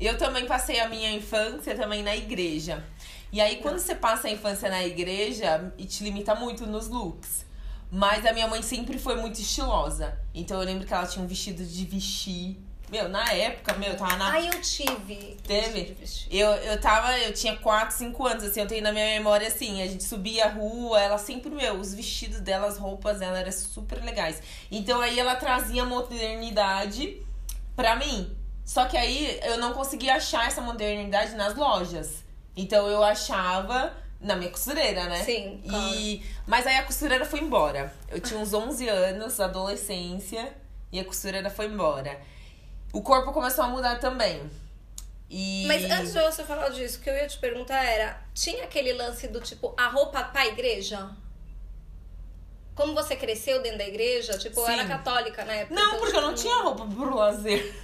Eu 0.00 0.16
também 0.16 0.46
passei 0.46 0.80
a 0.80 0.88
minha 0.88 1.12
infância 1.12 1.76
também 1.76 2.02
na 2.02 2.16
igreja. 2.16 2.82
E 3.30 3.40
aí, 3.40 3.56
quando 3.56 3.78
você 3.78 3.94
passa 3.94 4.28
a 4.28 4.30
infância 4.30 4.70
na 4.70 4.84
igreja, 4.84 5.72
e 5.76 5.84
te 5.84 6.02
limita 6.02 6.34
muito 6.34 6.66
nos 6.66 6.88
looks. 6.88 7.44
Mas 7.90 8.24
a 8.26 8.32
minha 8.32 8.48
mãe 8.48 8.62
sempre 8.62 8.98
foi 8.98 9.14
muito 9.16 9.40
estilosa. 9.40 10.18
Então 10.34 10.58
eu 10.58 10.66
lembro 10.66 10.86
que 10.86 10.92
ela 10.92 11.06
tinha 11.06 11.24
um 11.24 11.28
vestido 11.28 11.64
de 11.64 11.84
vestir. 11.84 12.56
Meu, 12.94 13.08
na 13.08 13.28
época, 13.32 13.72
meu, 13.72 13.90
eu 13.90 13.96
tava 13.96 14.14
na. 14.14 14.30
Aí 14.30 14.46
eu 14.46 14.60
tive. 14.60 15.36
Teve? 15.44 15.94
vestido. 15.94 16.32
Eu, 16.32 16.48
eu 16.48 16.80
tava, 16.80 17.18
eu 17.18 17.34
tinha 17.34 17.56
4, 17.56 17.92
5 17.96 18.24
anos, 18.24 18.44
assim, 18.44 18.60
eu 18.60 18.68
tenho 18.68 18.84
na 18.84 18.92
minha 18.92 19.06
memória 19.06 19.48
assim, 19.48 19.82
a 19.82 19.86
gente 19.88 20.04
subia 20.04 20.44
a 20.44 20.48
rua, 20.48 21.00
ela 21.00 21.18
sempre, 21.18 21.50
meu, 21.50 21.74
os 21.74 21.92
vestidos 21.92 22.38
dela, 22.38 22.68
as 22.68 22.78
roupas 22.78 23.18
dela 23.18 23.36
eram 23.36 23.50
super 23.50 24.00
legais. 24.00 24.40
Então 24.70 25.00
aí 25.00 25.18
ela 25.18 25.34
trazia 25.34 25.84
modernidade 25.84 27.20
pra 27.74 27.96
mim. 27.96 28.32
Só 28.64 28.84
que 28.84 28.96
aí 28.96 29.40
eu 29.42 29.58
não 29.58 29.72
conseguia 29.72 30.14
achar 30.14 30.46
essa 30.46 30.60
modernidade 30.60 31.34
nas 31.34 31.56
lojas. 31.56 32.22
Então 32.56 32.86
eu 32.86 33.02
achava 33.02 33.92
na 34.20 34.36
minha 34.36 34.52
costureira, 34.52 35.06
né? 35.06 35.24
Sim, 35.24 35.60
claro. 35.68 35.94
E 35.96 36.22
mas 36.46 36.64
aí 36.64 36.76
a 36.76 36.84
costureira 36.84 37.24
foi 37.24 37.40
embora. 37.40 37.92
Eu 38.08 38.20
tinha 38.20 38.38
uns 38.38 38.54
11 38.54 38.88
anos, 38.88 39.40
adolescência, 39.40 40.54
e 40.92 41.00
a 41.00 41.04
costureira 41.04 41.50
foi 41.50 41.66
embora. 41.66 42.20
O 42.94 43.02
corpo 43.02 43.32
começou 43.32 43.64
a 43.64 43.68
mudar 43.68 43.98
também. 43.98 44.48
E 45.28 45.64
Mas 45.66 45.82
antes 45.90 46.12
de 46.12 46.20
você 46.20 46.44
falar 46.44 46.68
disso, 46.68 46.98
o 46.98 47.02
que 47.02 47.10
eu 47.10 47.14
ia 47.14 47.26
te 47.26 47.36
perguntar 47.38 47.82
era: 47.82 48.20
tinha 48.32 48.62
aquele 48.64 48.92
lance 48.92 49.26
do 49.26 49.40
tipo, 49.40 49.74
a 49.76 49.88
roupa 49.88 50.22
pra 50.22 50.46
igreja? 50.46 51.10
Como 52.74 52.94
você 52.94 53.16
cresceu 53.16 53.60
dentro 53.62 53.78
da 53.78 53.86
igreja? 53.86 54.38
Tipo, 54.38 54.60
eu 54.60 54.68
era 54.68 54.82
Sim. 54.82 54.88
católica 54.88 55.44
na 55.44 55.52
época. 55.54 55.74
Não, 55.74 55.88
então, 55.88 55.98
porque 56.00 56.16
eu 56.16 56.20
não 56.22 56.34
tipo, 56.34 56.48
tinha 56.48 56.62
roupa 56.62 56.86
pro 56.86 57.14
lazer. 57.16 57.74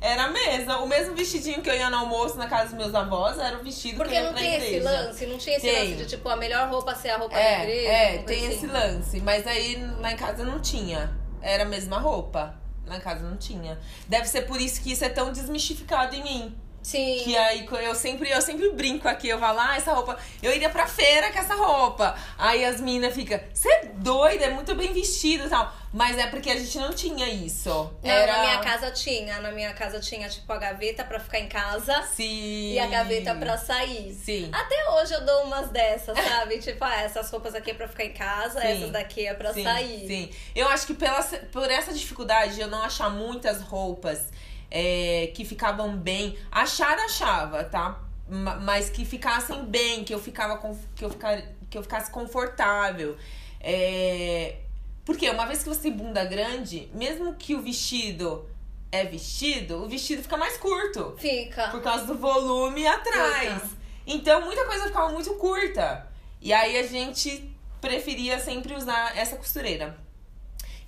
Era 0.00 0.24
a 0.24 0.28
mesma. 0.30 0.78
O 0.80 0.88
mesmo 0.88 1.14
vestidinho 1.14 1.62
que 1.62 1.70
eu 1.70 1.74
ia 1.74 1.88
no 1.90 1.98
almoço 1.98 2.36
na 2.36 2.48
casa 2.48 2.70
dos 2.70 2.74
meus 2.74 2.94
avós 2.94 3.38
era 3.38 3.56
o 3.58 3.62
vestido 3.62 3.92
que 3.92 3.98
Porque 3.98 4.14
eu 4.14 4.18
ia 4.18 4.24
não 4.24 4.32
pra 4.32 4.40
tem 4.42 4.54
igreja. 4.54 4.76
esse 4.76 4.84
lance, 4.84 5.26
não 5.26 5.38
tinha 5.38 5.56
esse 5.56 5.66
Tem. 5.68 5.90
lance 5.90 6.02
de 6.02 6.06
tipo, 6.10 6.28
a 6.28 6.36
melhor 6.36 6.68
roupa 6.68 6.94
ser 6.96 7.10
a 7.10 7.18
roupa 7.18 7.34
da 7.36 7.40
É, 7.40 7.62
igreja. 7.62 7.88
é, 7.88 8.18
tem 8.18 8.38
coisa 8.40 8.46
esse 8.54 8.66
assim. 8.66 8.66
lance. 8.66 9.20
Mas 9.20 9.46
aí 9.46 9.76
lá 10.00 10.10
em 10.12 10.16
casa 10.16 10.44
não 10.44 10.58
tinha. 10.60 11.16
Era 11.40 11.62
a 11.62 11.66
mesma 11.66 11.98
roupa. 11.98 12.60
Em 12.90 13.00
casa 13.00 13.28
não 13.28 13.36
tinha. 13.36 13.78
Deve 14.08 14.26
ser 14.26 14.42
por 14.42 14.60
isso 14.60 14.80
que 14.82 14.92
isso 14.92 15.04
é 15.04 15.08
tão 15.08 15.32
desmistificado 15.32 16.14
em 16.14 16.22
mim. 16.22 16.56
Sim. 16.82 17.20
Que 17.22 17.36
aí 17.36 17.66
eu 17.82 17.94
sempre, 17.94 18.30
eu 18.30 18.42
sempre 18.42 18.70
brinco 18.70 19.08
aqui, 19.08 19.28
eu 19.28 19.38
falo, 19.38 19.60
ah, 19.60 19.76
essa 19.76 19.92
roupa. 19.92 20.18
Eu 20.42 20.52
iria 20.54 20.68
pra 20.68 20.86
feira 20.86 21.32
com 21.32 21.38
essa 21.38 21.54
roupa. 21.54 22.16
Aí 22.36 22.64
as 22.64 22.80
meninas 22.80 23.14
ficam, 23.14 23.40
você 23.52 23.68
é 23.68 23.84
doida, 23.94 24.44
é 24.44 24.50
muito 24.50 24.74
bem 24.74 24.92
vestido 24.92 25.46
e 25.46 25.48
tal. 25.48 25.72
Mas 25.92 26.16
é 26.16 26.26
porque 26.26 26.50
a 26.50 26.56
gente 26.56 26.78
não 26.78 26.92
tinha 26.92 27.28
isso. 27.28 27.68
Não, 28.02 28.10
Era... 28.10 28.32
na 28.32 28.40
minha 28.40 28.58
casa 28.60 28.90
tinha. 28.90 29.40
Na 29.40 29.52
minha 29.52 29.74
casa 29.74 30.00
tinha, 30.00 30.26
tipo, 30.26 30.50
a 30.50 30.56
gaveta 30.56 31.04
pra 31.04 31.20
ficar 31.20 31.38
em 31.38 31.48
casa. 31.48 32.02
Sim. 32.14 32.72
E 32.72 32.78
a 32.78 32.86
gaveta 32.86 33.34
pra 33.34 33.58
sair. 33.58 34.14
Sim. 34.14 34.48
Até 34.52 34.90
hoje 34.90 35.12
eu 35.12 35.24
dou 35.24 35.44
umas 35.44 35.68
dessas, 35.68 36.16
sabe? 36.16 36.58
tipo, 36.64 36.82
ah, 36.82 37.02
essas 37.02 37.30
roupas 37.30 37.54
aqui 37.54 37.72
é 37.72 37.74
pra 37.74 37.86
ficar 37.86 38.04
em 38.04 38.12
casa, 38.12 38.60
Sim. 38.62 38.68
essas 38.68 38.90
daqui 38.90 39.26
é 39.26 39.34
pra 39.34 39.52
sim, 39.52 39.62
sair. 39.62 40.06
Sim. 40.06 40.30
Eu 40.54 40.66
acho 40.68 40.86
que 40.86 40.94
pela, 40.94 41.22
por 41.52 41.70
essa 41.70 41.92
dificuldade 41.92 42.54
de 42.54 42.62
eu 42.62 42.68
não 42.68 42.82
achar 42.82 43.10
muitas 43.10 43.60
roupas 43.60 44.30
é, 44.74 45.30
que 45.34 45.44
ficavam 45.44 45.94
bem. 45.96 46.38
Achar, 46.50 46.98
achava, 46.98 47.62
tá? 47.62 48.00
Ma- 48.26 48.56
Mas 48.56 48.88
que 48.88 49.04
ficassem 49.04 49.64
bem, 49.66 50.02
que 50.02 50.14
eu, 50.14 50.18
ficava 50.18 50.56
com, 50.56 50.74
que 50.96 51.04
eu, 51.04 51.10
ficar, 51.10 51.42
que 51.68 51.76
eu 51.76 51.82
ficasse 51.82 52.10
confortável. 52.10 53.16
É, 53.60 54.56
porque 55.04 55.28
uma 55.28 55.44
vez 55.46 55.62
que 55.62 55.68
você 55.68 55.90
bunda 55.90 56.24
grande, 56.24 56.88
mesmo 56.94 57.34
que 57.34 57.54
o 57.54 57.60
vestido 57.60 58.48
é 58.90 59.04
vestido, 59.04 59.84
o 59.84 59.88
vestido 59.88 60.22
fica 60.22 60.36
mais 60.38 60.56
curto. 60.56 61.14
Fica. 61.18 61.68
Por 61.68 61.82
causa 61.82 62.06
do 62.06 62.14
volume 62.16 62.86
atrás. 62.86 63.62
Fica. 63.62 63.82
Então 64.06 64.40
muita 64.42 64.64
coisa 64.64 64.86
ficava 64.86 65.10
muito 65.10 65.34
curta. 65.34 66.06
E 66.40 66.50
aí 66.52 66.78
a 66.78 66.82
gente 66.86 67.54
preferia 67.80 68.38
sempre 68.38 68.74
usar 68.74 69.16
essa 69.16 69.36
costureira. 69.36 69.96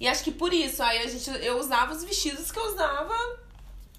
E 0.00 0.08
acho 0.08 0.24
que 0.24 0.32
por 0.32 0.52
isso, 0.52 0.82
aí 0.82 0.98
a 1.02 1.06
gente, 1.08 1.30
eu 1.44 1.58
usava 1.58 1.92
os 1.92 2.02
vestidos 2.02 2.50
que 2.50 2.58
eu 2.58 2.64
usava. 2.72 3.14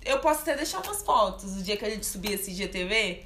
Eu 0.05 0.19
posso 0.19 0.41
até 0.41 0.55
deixar 0.55 0.79
umas 0.81 1.01
fotos. 1.01 1.57
O 1.57 1.63
dia 1.63 1.75
que 1.75 1.83
a 1.85 1.89
gente 1.89 2.05
subir 2.05 2.33
esse 2.33 2.53
GTV, 2.53 3.25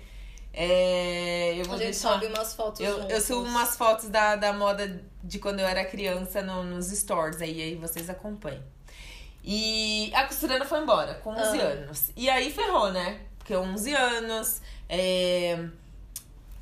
é, 0.53 1.53
eu 1.59 1.65
vou 1.65 1.75
A 1.75 1.77
gente 1.77 1.87
deixar. 1.91 2.13
sobe 2.13 2.25
umas 2.27 2.53
fotos 2.53 2.79
Eu, 2.79 2.95
juntos. 3.01 3.11
eu 3.13 3.21
subo 3.21 3.41
umas 3.47 3.75
fotos 3.77 4.09
da, 4.09 4.35
da 4.35 4.53
moda 4.53 5.03
de 5.23 5.39
quando 5.39 5.59
eu 5.59 5.67
era 5.67 5.83
criança 5.85 6.41
no- 6.41 6.63
nos 6.63 6.87
stories 6.87 7.41
aí, 7.41 7.61
aí 7.61 7.75
vocês 7.75 8.09
acompanham. 8.09 8.63
E 9.43 10.11
a 10.13 10.25
costureira 10.25 10.65
foi 10.65 10.79
embora 10.79 11.15
com 11.15 11.31
11 11.31 11.59
Ah. 11.59 11.63
anos. 11.65 12.11
E 12.15 12.29
aí 12.29 12.51
ferrou, 12.51 12.91
né? 12.91 13.19
Porque 13.37 13.55
11 13.55 13.93
anos. 13.93 14.61
é, 14.87 15.57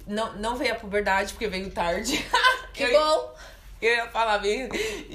Não, 0.06 0.34
não 0.38 0.56
veio 0.56 0.72
a 0.74 0.76
puberdade, 0.76 1.34
porque 1.34 1.48
veio 1.48 1.70
tarde. 1.72 2.24
Que 2.74 2.84
eu, 2.84 2.92
bom! 2.92 3.34
eu 3.82 3.92
ia 3.96 4.08
falar, 4.10 4.38
veio, 4.38 4.70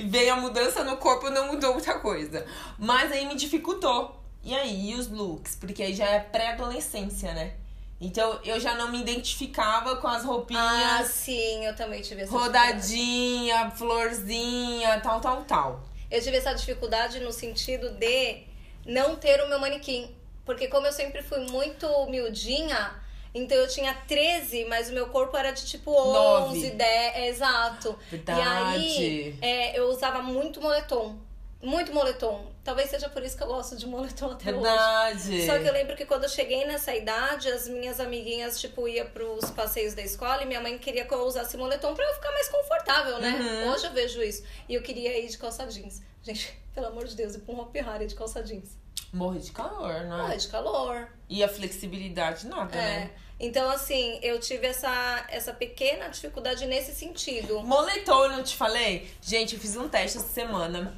veio 0.09 0.33
a 0.33 0.37
mudança 0.37 0.83
no 0.83 0.97
corpo, 0.97 1.31
não 1.31 1.47
mudou 1.53 1.73
muita 1.75 1.99
coisa. 2.01 2.45
Mas 2.79 3.11
aí 3.13 3.25
me 3.27 3.35
dificultou. 3.37 4.21
E 4.45 4.55
aí, 4.55 4.91
e 4.91 4.95
os 4.95 5.09
looks? 5.09 5.55
Porque 5.57 5.83
aí 5.83 5.95
já 5.95 6.07
é 6.07 6.19
pré-adolescência, 6.21 7.33
né? 7.33 7.55
Então 8.01 8.41
eu 8.45 8.59
já 8.59 8.75
não 8.75 8.91
me 8.91 9.01
identificava 9.01 9.97
com 9.97 10.09
as 10.09 10.25
roupinhas 10.25 10.63
Ah, 10.65 11.05
sim, 11.05 11.65
eu 11.65 11.77
também 11.77 12.03
tive 12.03 12.23
essa 12.23 12.33
dificuldade. 12.33 12.73
rodadinha, 12.83 13.71
florzinha, 13.71 15.01
tal, 15.01 15.21
tal, 15.21 15.45
tal. 15.45 15.85
Eu 16.11 16.21
tive 16.21 16.37
essa 16.37 16.53
dificuldade 16.53 17.21
no 17.21 17.31
sentido 17.33 17.91
de 17.91 18.43
não 18.85 19.15
ter 19.17 19.41
o 19.43 19.49
meu 19.49 19.61
manequim. 19.61 20.11
Porque 20.45 20.67
como 20.67 20.87
eu 20.89 20.93
sempre 20.93 21.23
fui 21.23 21.39
muito 21.49 21.87
miudinha, 22.07 22.93
então 23.33 23.57
eu 23.57 23.69
tinha 23.69 23.95
13, 23.95 24.65
mas 24.65 24.91
o 24.91 24.93
meu 24.93 25.07
corpo 25.07 25.37
era 25.37 25.53
de 25.53 25.65
tipo 25.65 25.93
11, 25.93 26.13
Nove. 26.13 26.71
10, 26.71 26.81
é, 26.81 27.29
exato. 27.29 27.97
Verdade. 28.11 28.41
E 28.41 28.43
aí 28.43 29.39
é, 29.41 29.79
eu 29.79 29.89
usava 29.89 30.21
muito 30.21 30.61
moletom. 30.61 31.17
Muito 31.62 31.95
moletom. 31.95 32.50
Talvez 32.64 32.90
seja 32.90 33.09
por 33.09 33.23
isso 33.23 33.37
que 33.37 33.42
eu 33.42 33.47
gosto 33.47 33.76
de 33.76 33.87
moletom 33.87 34.33
até 34.33 34.50
hoje. 34.52 34.62
Verdade. 34.62 35.47
Só 35.47 35.59
que 35.61 35.69
eu 35.69 35.73
lembro 35.73 35.95
que 35.97 36.04
quando 36.04 36.25
eu 36.25 36.28
cheguei 36.28 36.66
nessa 36.66 36.92
idade, 36.95 37.49
as 37.49 37.69
minhas 37.69 38.00
amiguinhas, 38.00 38.61
tipo, 38.61 38.88
ia 38.88 39.04
pros 39.04 39.49
passeios 39.50 39.95
da 39.95 40.02
escola 40.02 40.42
e 40.42 40.47
minha 40.47 40.61
mãe 40.61 40.76
queria 40.76 41.04
que 41.04 41.14
eu 41.14 41.25
usasse 41.25 41.57
moletom 41.57 41.95
pra 41.95 42.04
eu 42.04 42.14
ficar 42.14 42.33
mais 42.33 42.49
confortável, 42.49 43.19
né? 43.21 43.31
Uhum. 43.64 43.73
Hoje 43.73 43.87
eu 43.87 43.92
vejo 43.92 44.21
isso. 44.23 44.42
E 44.69 44.75
eu 44.75 44.83
queria 44.83 45.16
ir 45.19 45.28
de 45.28 45.38
calça 45.38 45.64
jeans. 45.66 46.02
Gente, 46.23 46.52
pelo 46.75 46.88
amor 46.88 47.07
de 47.07 47.14
Deus, 47.14 47.37
ir 47.37 47.38
pra 47.38 47.54
um 47.54 47.61
Hopi 47.61 47.78
Hari 47.78 48.07
de 48.07 48.14
calça 48.16 48.42
jeans. 48.42 48.76
Morre 49.12 49.38
de 49.38 49.52
calor, 49.52 49.92
né? 50.00 50.16
Morre 50.16 50.37
de 50.38 50.49
calor. 50.49 51.09
E 51.28 51.45
a 51.45 51.49
flexibilidade, 51.49 52.47
nada, 52.47 52.75
É. 52.75 52.78
né? 52.81 53.11
Então, 53.38 53.69
assim, 53.71 54.21
eu 54.23 54.38
tive 54.38 54.69
essa, 54.69 55.26
essa 55.28 55.52
pequena 55.52 56.09
dificuldade 56.09 56.64
nesse 56.66 56.95
sentido. 56.95 57.61
Moletom, 57.62 58.25
eu 58.25 58.31
não 58.31 58.42
te 58.42 58.57
falei? 58.57 59.11
Gente, 59.21 59.54
eu 59.54 59.61
fiz 59.61 59.76
um 59.76 59.88
teste 59.88 60.19
essa 60.19 60.28
semana. 60.28 60.97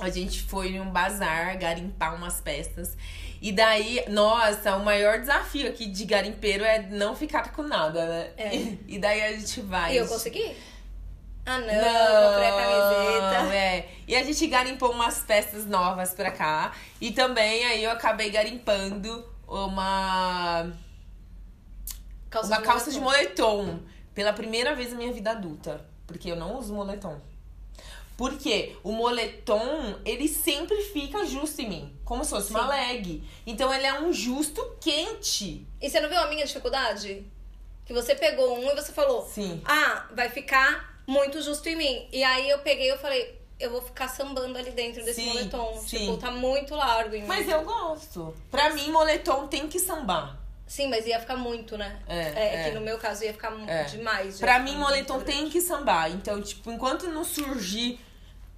A 0.00 0.08
gente 0.10 0.42
foi 0.42 0.70
num 0.70 0.90
bazar 0.90 1.58
garimpar 1.58 2.14
umas 2.14 2.40
peças. 2.40 2.96
E 3.40 3.52
daí, 3.52 4.04
nossa, 4.08 4.76
o 4.76 4.84
maior 4.84 5.18
desafio 5.18 5.68
aqui 5.68 5.86
de 5.86 6.04
garimpeiro 6.04 6.64
é 6.64 6.82
não 6.82 7.16
ficar 7.16 7.52
com 7.52 7.62
nada, 7.62 8.04
né? 8.06 8.30
É. 8.36 8.76
E 8.86 8.98
daí 8.98 9.22
a 9.22 9.32
gente 9.32 9.60
vai. 9.62 9.94
E 9.94 9.96
eu 9.96 10.06
consegui? 10.06 10.54
Ah, 11.46 11.58
não, 11.58 11.66
Não, 11.66 12.30
comprei 12.32 12.48
a 12.48 12.56
camiseta. 12.56 13.54
É. 13.54 13.88
E 14.06 14.14
a 14.14 14.22
gente 14.22 14.46
garimpou 14.46 14.92
umas 14.92 15.20
peças 15.20 15.64
novas 15.66 16.12
pra 16.12 16.30
cá. 16.30 16.72
E 17.00 17.12
também 17.12 17.64
aí 17.64 17.82
eu 17.82 17.90
acabei 17.90 18.30
garimpando 18.30 19.24
uma, 19.48 20.70
Calça 22.28 22.48
uma 22.48 22.56
de 22.58 22.62
calça 22.62 22.90
de 22.90 23.00
moletom. 23.00 23.64
moletom. 23.64 23.80
Pela 24.14 24.32
primeira 24.32 24.74
vez 24.74 24.92
na 24.92 24.98
minha 24.98 25.12
vida 25.12 25.30
adulta. 25.30 25.84
Porque 26.06 26.30
eu 26.30 26.36
não 26.36 26.58
uso 26.58 26.74
moletom. 26.74 27.18
Porque 28.20 28.76
o 28.82 28.92
moletom, 28.92 29.98
ele 30.04 30.28
sempre 30.28 30.76
fica 30.82 31.24
justo 31.24 31.62
em 31.62 31.68
mim. 31.70 31.96
Como 32.04 32.22
se 32.22 32.28
fosse 32.28 32.50
uma 32.50 32.64
Sim. 32.64 32.68
leg. 32.68 33.24
Então 33.46 33.72
ele 33.72 33.86
é 33.86 33.98
um 33.98 34.12
justo 34.12 34.76
quente. 34.78 35.66
E 35.80 35.88
você 35.88 36.00
não 36.00 36.08
viu 36.10 36.18
a 36.20 36.26
minha 36.26 36.44
dificuldade? 36.44 37.26
Que 37.86 37.94
você 37.94 38.14
pegou 38.14 38.58
um 38.58 38.70
e 38.70 38.74
você 38.74 38.92
falou, 38.92 39.24
Sim. 39.26 39.62
ah, 39.64 40.06
vai 40.14 40.28
ficar 40.28 41.00
muito 41.06 41.40
justo 41.40 41.66
em 41.70 41.76
mim. 41.76 42.08
E 42.12 42.22
aí 42.22 42.50
eu 42.50 42.58
peguei 42.58 42.92
e 42.92 42.98
falei, 42.98 43.40
eu 43.58 43.70
vou 43.70 43.80
ficar 43.80 44.08
sambando 44.08 44.58
ali 44.58 44.70
dentro 44.72 45.02
desse 45.02 45.22
Sim, 45.22 45.28
moletom. 45.28 45.78
sim. 45.86 45.98
Tipo, 46.00 46.18
tá 46.18 46.30
muito 46.30 46.74
largo 46.74 47.14
em 47.14 47.22
mim. 47.22 47.26
Mas 47.26 47.48
eu 47.48 47.64
gosto. 47.64 48.36
Pra 48.50 48.68
mim, 48.74 48.90
moletom 48.90 49.46
tem 49.46 49.66
que 49.66 49.78
sambar. 49.78 50.38
Sim, 50.66 50.88
mas 50.88 51.06
ia 51.06 51.18
ficar 51.18 51.36
muito, 51.36 51.78
né? 51.78 51.98
É, 52.06 52.18
é, 52.18 52.54
é. 52.54 52.64
que 52.64 52.74
no 52.74 52.82
meu 52.82 52.98
caso 52.98 53.24
ia 53.24 53.32
ficar 53.32 53.50
É. 53.66 53.84
demais. 53.84 54.38
Pra 54.38 54.58
mim, 54.58 54.76
moletom 54.76 55.20
tem 55.20 55.48
que 55.48 55.62
sambar. 55.62 56.10
Então, 56.10 56.42
tipo, 56.42 56.70
enquanto 56.70 57.08
não 57.08 57.24
surgir 57.24 57.98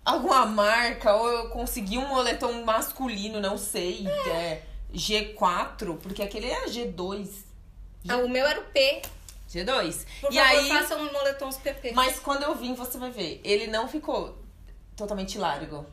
alguma 0.04 0.44
marca 0.46 1.14
ou 1.14 1.28
eu 1.28 1.48
conseguir 1.50 1.98
um 1.98 2.06
moletom 2.08 2.64
masculino, 2.64 3.40
não 3.40 3.56
sei, 3.56 4.06
é. 4.28 4.62
G4, 4.94 5.96
porque 5.98 6.22
aquele 6.22 6.46
é 6.46 6.66
G2. 6.66 7.28
Ah, 8.08 8.16
o 8.18 8.28
meu 8.28 8.44
era 8.46 8.60
o 8.60 8.64
P. 8.64 9.02
G2. 9.50 10.04
Por 10.20 10.32
e 10.32 10.36
favor, 10.36 10.38
aí, 10.40 10.68
façam 10.68 11.12
moletons 11.12 11.56
PP. 11.56 11.92
mas 11.92 12.18
quando 12.18 12.42
eu 12.42 12.54
vim, 12.54 12.74
você 12.74 12.98
vai 12.98 13.10
ver, 13.10 13.40
ele 13.44 13.66
não 13.66 13.86
ficou 13.86 14.38
totalmente 14.96 15.38
largo. 15.38 15.86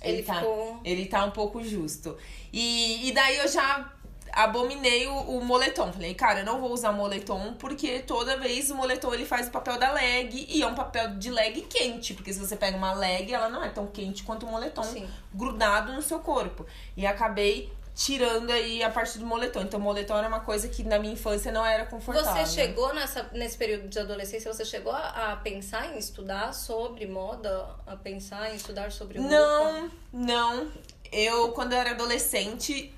Ele 0.00 0.22
tá, 0.22 0.36
ficou- 0.36 0.80
ele 0.84 1.06
tá 1.06 1.24
um 1.24 1.30
pouco 1.32 1.62
justo. 1.64 2.16
E, 2.52 3.08
e 3.08 3.12
daí 3.12 3.36
eu 3.38 3.48
já 3.48 3.92
abominei 4.32 5.06
o, 5.06 5.14
o 5.14 5.44
moletom. 5.44 5.92
Falei, 5.92 6.14
cara, 6.14 6.40
eu 6.40 6.44
não 6.44 6.60
vou 6.60 6.72
usar 6.72 6.92
moletom 6.92 7.54
porque 7.54 8.00
toda 8.00 8.36
vez 8.36 8.70
o 8.70 8.74
moletom 8.74 9.12
ele 9.14 9.24
faz 9.24 9.48
o 9.48 9.50
papel 9.50 9.78
da 9.78 9.92
leg 9.92 10.46
e 10.48 10.62
é 10.62 10.66
um 10.66 10.74
papel 10.74 11.16
de 11.16 11.30
leg 11.30 11.62
quente, 11.62 12.14
porque 12.14 12.32
se 12.32 12.38
você 12.38 12.56
pega 12.56 12.76
uma 12.76 12.92
leg, 12.92 13.32
ela 13.32 13.48
não 13.48 13.62
é 13.62 13.68
tão 13.68 13.86
quente 13.86 14.22
quanto 14.22 14.46
o 14.46 14.50
moletom 14.50 14.84
Sim. 14.84 15.08
grudado 15.32 15.92
no 15.92 16.02
seu 16.02 16.20
corpo. 16.20 16.66
E 16.96 17.06
acabei 17.06 17.70
tirando 17.98 18.50
aí 18.50 18.80
a 18.80 18.88
parte 18.88 19.18
do 19.18 19.26
moletom. 19.26 19.60
Então, 19.60 19.80
moletom 19.80 20.16
era 20.16 20.28
uma 20.28 20.38
coisa 20.38 20.68
que 20.68 20.84
na 20.84 21.00
minha 21.00 21.14
infância 21.14 21.50
não 21.50 21.66
era 21.66 21.84
confortável. 21.84 22.46
Você 22.46 22.54
chegou 22.54 22.94
nessa, 22.94 23.28
nesse 23.32 23.58
período 23.58 23.88
de 23.88 23.98
adolescência, 23.98 24.52
você 24.54 24.64
chegou 24.64 24.92
a, 24.92 25.32
a 25.32 25.36
pensar 25.36 25.92
em 25.92 25.98
estudar 25.98 26.54
sobre 26.54 27.08
moda? 27.08 27.68
A 27.84 27.96
pensar 27.96 28.52
em 28.52 28.54
estudar 28.54 28.92
sobre 28.92 29.18
roupa? 29.18 29.34
Não, 29.34 29.90
não. 30.12 30.68
Eu, 31.10 31.50
quando 31.50 31.72
eu 31.72 31.78
era 31.78 31.90
adolescente, 31.90 32.94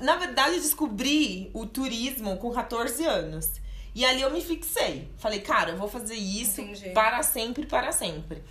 na 0.00 0.16
verdade, 0.16 0.56
eu 0.56 0.60
descobri 0.60 1.50
o 1.52 1.66
turismo 1.66 2.36
com 2.36 2.50
14 2.52 3.04
anos. 3.04 3.50
E 3.94 4.04
ali 4.04 4.22
eu 4.22 4.30
me 4.30 4.42
fixei. 4.42 5.08
Falei, 5.18 5.40
cara, 5.40 5.70
eu 5.70 5.76
vou 5.76 5.88
fazer 5.88 6.14
isso 6.14 6.60
Entendi. 6.60 6.90
para 6.90 7.22
sempre, 7.22 7.64
para 7.66 7.92
sempre. 7.92 8.42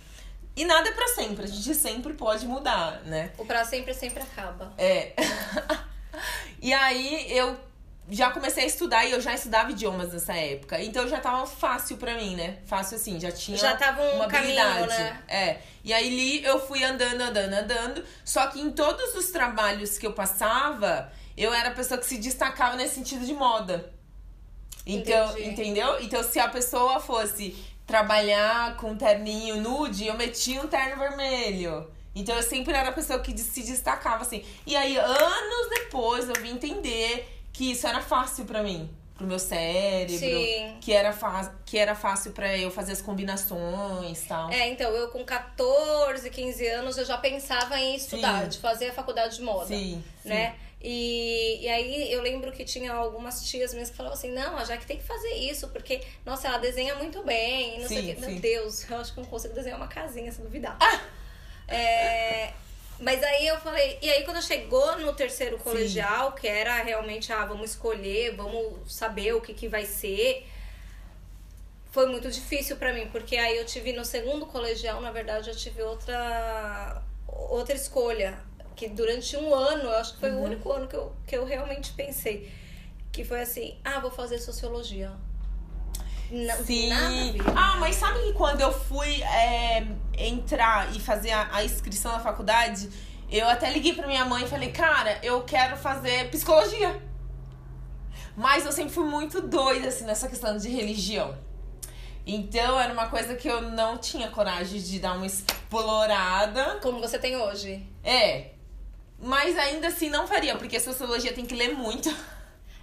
E 0.56 0.64
nada 0.64 0.88
é 0.88 0.92
pra 0.92 1.08
sempre, 1.08 1.44
a 1.44 1.48
gente 1.48 1.74
sempre 1.74 2.14
pode 2.14 2.46
mudar, 2.46 3.02
né? 3.04 3.32
O 3.36 3.44
pra 3.44 3.64
sempre 3.64 3.92
sempre 3.92 4.22
acaba. 4.22 4.72
É. 4.78 5.12
e 6.62 6.72
aí 6.72 7.36
eu 7.36 7.58
já 8.08 8.30
comecei 8.30 8.64
a 8.64 8.66
estudar 8.66 9.04
e 9.04 9.10
eu 9.12 9.20
já 9.20 9.34
estudava 9.34 9.72
idiomas 9.72 10.12
nessa 10.12 10.32
época. 10.34 10.80
Então 10.80 11.08
já 11.08 11.20
tava 11.20 11.44
fácil 11.46 11.96
pra 11.96 12.14
mim, 12.16 12.36
né? 12.36 12.58
Fácil 12.66 12.96
assim, 12.96 13.18
já 13.18 13.32
tinha 13.32 13.56
Já 13.56 13.76
tava 13.76 14.00
um 14.02 14.16
uma 14.16 14.28
caminho, 14.28 14.60
habilidade. 14.62 15.02
né? 15.02 15.22
É. 15.26 15.60
E 15.82 15.92
aí 15.92 16.06
ali 16.06 16.44
eu 16.44 16.64
fui 16.66 16.84
andando, 16.84 17.20
andando, 17.20 17.52
andando. 17.52 18.04
Só 18.24 18.46
que 18.46 18.60
em 18.60 18.70
todos 18.70 19.14
os 19.14 19.30
trabalhos 19.30 19.98
que 19.98 20.06
eu 20.06 20.12
passava, 20.12 21.10
eu 21.36 21.52
era 21.52 21.70
a 21.70 21.72
pessoa 21.72 21.98
que 21.98 22.06
se 22.06 22.18
destacava 22.18 22.76
nesse 22.76 22.94
sentido 22.94 23.24
de 23.24 23.32
moda. 23.34 23.92
Então, 24.86 25.30
Entendi. 25.32 25.48
entendeu? 25.50 26.00
Então 26.00 26.22
se 26.22 26.38
a 26.38 26.48
pessoa 26.48 27.00
fosse 27.00 27.56
trabalhar 27.86 28.76
com 28.76 28.90
um 28.90 28.96
terninho 28.96 29.56
nude, 29.60 30.06
eu 30.06 30.14
metia 30.14 30.60
um 30.60 30.66
terno 30.66 30.96
vermelho. 30.98 31.90
Então 32.14 32.34
eu 32.36 32.42
sempre 32.42 32.72
era 32.72 32.90
a 32.90 32.92
pessoa 32.92 33.18
que 33.18 33.36
se 33.36 33.62
destacava 33.62 34.22
assim. 34.22 34.44
E 34.66 34.76
aí, 34.76 34.96
anos 34.96 35.68
depois, 35.70 36.28
eu 36.28 36.34
vim 36.40 36.50
entender 36.50 37.28
que 37.52 37.72
isso 37.72 37.86
era 37.86 38.00
fácil 38.00 38.44
pra 38.44 38.62
mim. 38.62 38.88
Pro 39.16 39.26
meu 39.26 39.38
cérebro. 39.38 40.18
Sim. 40.18 40.76
Que 40.80 40.92
era, 40.92 41.12
que 41.64 41.78
era 41.78 41.94
fácil 41.94 42.32
pra 42.32 42.56
eu 42.56 42.70
fazer 42.70 42.92
as 42.92 43.00
combinações 43.02 44.22
e 44.22 44.26
tal. 44.26 44.50
É, 44.50 44.68
então, 44.68 44.90
eu 44.90 45.08
com 45.08 45.24
14, 45.24 46.28
15 46.30 46.66
anos, 46.66 46.98
eu 46.98 47.04
já 47.04 47.16
pensava 47.18 47.78
em 47.78 47.94
estudar, 47.96 48.42
Sim. 48.44 48.48
de 48.48 48.58
fazer 48.58 48.88
a 48.88 48.92
faculdade 48.92 49.36
de 49.36 49.42
moda. 49.42 49.66
Sim, 49.66 50.02
sim. 50.22 50.28
E, 50.86 51.60
e 51.62 51.68
aí 51.70 52.12
eu 52.12 52.20
lembro 52.20 52.52
que 52.52 52.62
tinha 52.62 52.92
algumas 52.92 53.42
tias 53.48 53.72
minhas 53.72 53.88
que 53.88 53.96
falavam 53.96 54.18
assim, 54.18 54.30
não, 54.30 54.58
a 54.58 54.64
Jaque 54.64 54.84
tem 54.84 54.98
que 54.98 55.02
fazer 55.02 55.32
isso, 55.32 55.68
porque, 55.68 56.02
nossa, 56.26 56.46
ela 56.46 56.58
desenha 56.58 56.94
muito 56.96 57.22
bem, 57.24 57.80
não 57.80 57.88
sei 57.88 58.02
Sim, 58.02 58.02
o 58.02 58.14
quê. 58.14 58.20
Meu 58.20 58.28
sim. 58.28 58.38
Deus, 58.38 58.90
eu 58.90 58.98
acho 58.98 59.14
que 59.14 59.20
não 59.20 59.26
consigo 59.26 59.54
desenhar 59.54 59.78
uma 59.78 59.88
casinha, 59.88 60.30
se 60.30 60.42
duvidar. 60.42 60.76
Ah! 60.78 61.00
É, 61.66 62.52
mas 63.00 63.22
aí 63.22 63.46
eu 63.46 63.58
falei, 63.60 63.98
e 64.02 64.10
aí 64.10 64.24
quando 64.24 64.42
chegou 64.42 64.98
no 64.98 65.14
terceiro 65.14 65.56
colegial, 65.56 66.32
que 66.32 66.46
era 66.46 66.82
realmente, 66.82 67.32
ah, 67.32 67.46
vamos 67.46 67.70
escolher, 67.70 68.36
vamos 68.36 68.92
saber 68.92 69.32
o 69.32 69.40
que, 69.40 69.54
que 69.54 69.66
vai 69.66 69.86
ser, 69.86 70.46
foi 71.92 72.04
muito 72.10 72.30
difícil 72.30 72.76
pra 72.76 72.92
mim, 72.92 73.08
porque 73.10 73.38
aí 73.38 73.56
eu 73.56 73.64
tive 73.64 73.94
no 73.94 74.04
segundo 74.04 74.44
colegial, 74.44 75.00
na 75.00 75.10
verdade, 75.10 75.48
eu 75.48 75.56
tive 75.56 75.80
outra, 75.80 77.02
outra 77.26 77.74
escolha, 77.74 78.38
que 78.76 78.88
durante 78.88 79.36
um 79.36 79.54
ano, 79.54 79.84
eu 79.84 79.96
acho 79.96 80.14
que 80.14 80.20
foi 80.20 80.30
Uhum. 80.30 80.40
o 80.40 80.44
único 80.44 80.72
ano 80.72 80.86
que 80.86 80.96
eu, 80.96 81.12
que 81.26 81.36
eu 81.36 81.44
realmente 81.44 81.92
pensei, 81.92 82.50
que 83.12 83.24
foi 83.24 83.40
assim, 83.42 83.76
ah, 83.84 84.00
vou 84.00 84.10
fazer 84.10 84.38
sociologia. 84.38 85.12
Não, 86.30 86.64
Sim. 86.64 86.90
Ah, 87.54 87.76
mas 87.78 87.96
sabe 87.96 88.18
que 88.22 88.32
quando 88.32 88.60
eu 88.60 88.72
fui 88.72 89.22
é, 89.22 89.86
entrar 90.18 90.94
e 90.96 90.98
fazer 91.00 91.30
a, 91.30 91.48
a 91.54 91.64
inscrição 91.64 92.10
na 92.12 92.18
faculdade, 92.20 92.88
eu 93.30 93.46
até 93.48 93.70
liguei 93.70 93.92
pra 93.94 94.06
minha 94.06 94.24
mãe 94.24 94.44
e 94.44 94.48
falei, 94.48 94.72
cara, 94.72 95.18
eu 95.22 95.42
quero 95.42 95.76
fazer 95.76 96.28
psicologia. 96.30 97.00
Mas 98.36 98.64
eu 98.64 98.72
sempre 98.72 98.92
fui 98.92 99.04
muito 99.04 99.40
doida, 99.42 99.88
assim, 99.88 100.04
nessa 100.04 100.28
questão 100.28 100.56
de 100.56 100.68
religião. 100.68 101.36
Então 102.26 102.80
era 102.80 102.92
uma 102.92 103.06
coisa 103.08 103.34
que 103.36 103.46
eu 103.46 103.60
não 103.60 103.98
tinha 103.98 104.28
coragem 104.30 104.80
de 104.80 104.98
dar 104.98 105.12
uma 105.12 105.26
explorada. 105.26 106.80
Como 106.82 106.98
você 106.98 107.18
tem 107.18 107.36
hoje. 107.36 107.86
É. 108.02 108.53
Mas 109.18 109.56
ainda 109.56 109.88
assim 109.88 110.10
não 110.10 110.26
faria, 110.26 110.56
porque 110.56 110.78
sociologia 110.78 111.32
tem 111.32 111.46
que 111.46 111.54
ler 111.54 111.74
muito. 111.74 112.14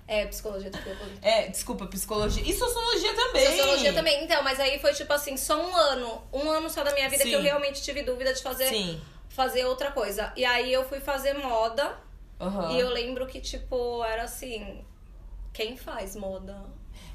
É, 0.07 0.25
psicologia 0.25 0.69
do 0.69 0.77
corpo. 0.83 1.05
É, 1.21 1.47
desculpa, 1.47 1.85
psicologia. 1.87 2.43
E 2.43 2.53
sociologia 2.53 3.13
também. 3.15 3.45
Sociologia 3.45 3.93
também. 3.93 4.23
Então, 4.25 4.43
mas 4.43 4.59
aí 4.59 4.77
foi 4.79 4.93
tipo 4.93 5.13
assim, 5.13 5.37
só 5.37 5.55
um 5.65 5.73
ano. 5.73 6.21
Um 6.33 6.49
ano 6.49 6.69
só 6.69 6.83
da 6.83 6.93
minha 6.93 7.09
vida 7.09 7.23
que 7.23 7.29
Sim. 7.29 7.35
eu 7.35 7.41
realmente 7.41 7.81
tive 7.81 8.03
dúvida 8.03 8.33
de 8.33 8.41
fazer, 8.41 8.67
Sim. 8.67 8.99
fazer 9.29 9.65
outra 9.65 9.91
coisa. 9.91 10.33
E 10.35 10.43
aí 10.43 10.73
eu 10.73 10.83
fui 10.83 10.99
fazer 10.99 11.33
moda. 11.35 11.97
Aham. 12.41 12.73
E 12.73 12.79
eu 12.81 12.89
lembro 12.89 13.25
que, 13.25 13.39
tipo, 13.39 14.03
era 14.03 14.23
assim. 14.23 14.83
Quem 15.53 15.77
faz 15.77 16.15
moda? 16.15 16.61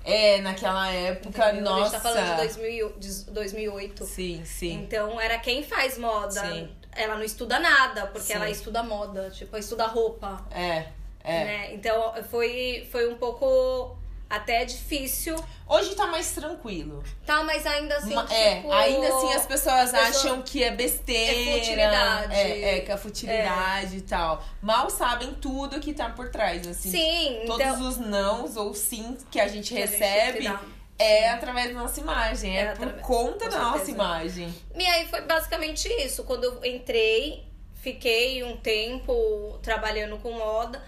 É, 0.07 0.41
naquela 0.41 0.89
época, 0.89 1.51
Entendeu? 1.51 1.73
A 1.73 1.79
nossa. 1.79 1.91
gente 1.91 1.93
tá 1.93 2.01
falando 2.01 2.31
de 2.31 2.37
2000 2.37 2.93
de 2.97 3.25
2008. 3.25 4.05
Sim, 4.05 4.45
sim. 4.45 4.75
Então 4.75 5.21
era 5.21 5.37
quem 5.39 5.65
faz 5.65 5.99
moda. 5.99 6.41
Sim. 6.41 6.71
Ela 6.93 7.17
não 7.17 7.25
estuda 7.25 7.59
nada, 7.59 8.07
porque 8.07 8.29
Sim. 8.29 8.35
ela 8.35 8.49
estuda 8.49 8.83
moda. 8.83 9.29
Tipo, 9.31 9.57
ela 9.57 9.61
estuda 9.61 9.85
roupa. 9.87 10.47
É, 10.51 10.87
é. 11.23 11.45
Né? 11.45 11.75
Então 11.75 12.15
foi, 12.31 12.89
foi 12.91 13.13
um 13.13 13.17
pouco 13.17 13.99
até 14.29 14.65
difícil. 14.65 15.37
Hoje 15.69 15.95
tá 15.95 16.07
mais 16.07 16.31
tranquilo. 16.33 17.03
Tá, 17.25 17.43
mas 17.45 17.65
ainda 17.67 17.97
assim, 17.97 18.15
Ma- 18.15 18.27
é, 18.31 18.57
tipo, 18.57 18.73
ainda 18.73 19.09
assim 19.09 19.33
as 19.35 19.47
pessoas 19.47 19.95
a 19.95 19.99
pessoa- 20.07 20.09
acham 20.33 20.43
que 20.43 20.63
é 20.65 20.71
besteira. 20.71 21.51
É 21.51 21.59
futilidade. 21.61 22.35
É, 22.35 22.77
é, 22.77 22.81
que 22.81 22.93
é 22.93 22.97
futilidade 22.97 23.97
e 23.97 24.01
tal. 24.03 24.43
Mal 24.63 24.91
sabem 24.91 25.35
tudo 25.35 25.79
que 25.81 25.93
tá 25.95 26.09
por 26.11 26.29
trás, 26.31 26.67
assim. 26.67 26.91
Sim, 26.91 27.43
Todos 27.47 27.65
então. 27.67 27.89
os 27.89 27.97
nãos 27.99 28.57
ou 28.57 28.75
sim 28.75 29.17
que 29.31 29.39
a 29.41 29.49
gente 29.49 29.73
que 29.75 29.81
a 29.83 29.87
gente 29.87 29.93
recebe 29.99 30.53
é 30.99 31.29
através 31.31 31.73
da 31.75 31.81
nossa 31.81 32.01
imagem. 32.01 32.57
É, 32.57 32.63
É 32.63 32.67
por 32.75 32.83
através, 32.85 33.07
conta 33.07 33.49
da 33.49 33.59
nossa 33.59 33.91
imagem. 33.91 34.55
E 34.75 34.87
aí 34.87 35.07
foi 35.09 35.21
basicamente 35.23 35.89
isso. 36.03 36.25
Quando 36.25 36.45
eu 36.45 36.65
entrei, 36.65 37.45
fiquei 37.75 38.43
um 38.45 38.57
tempo 38.57 39.59
trabalhando 39.63 40.17
com 40.19 40.33
moda. 40.33 40.83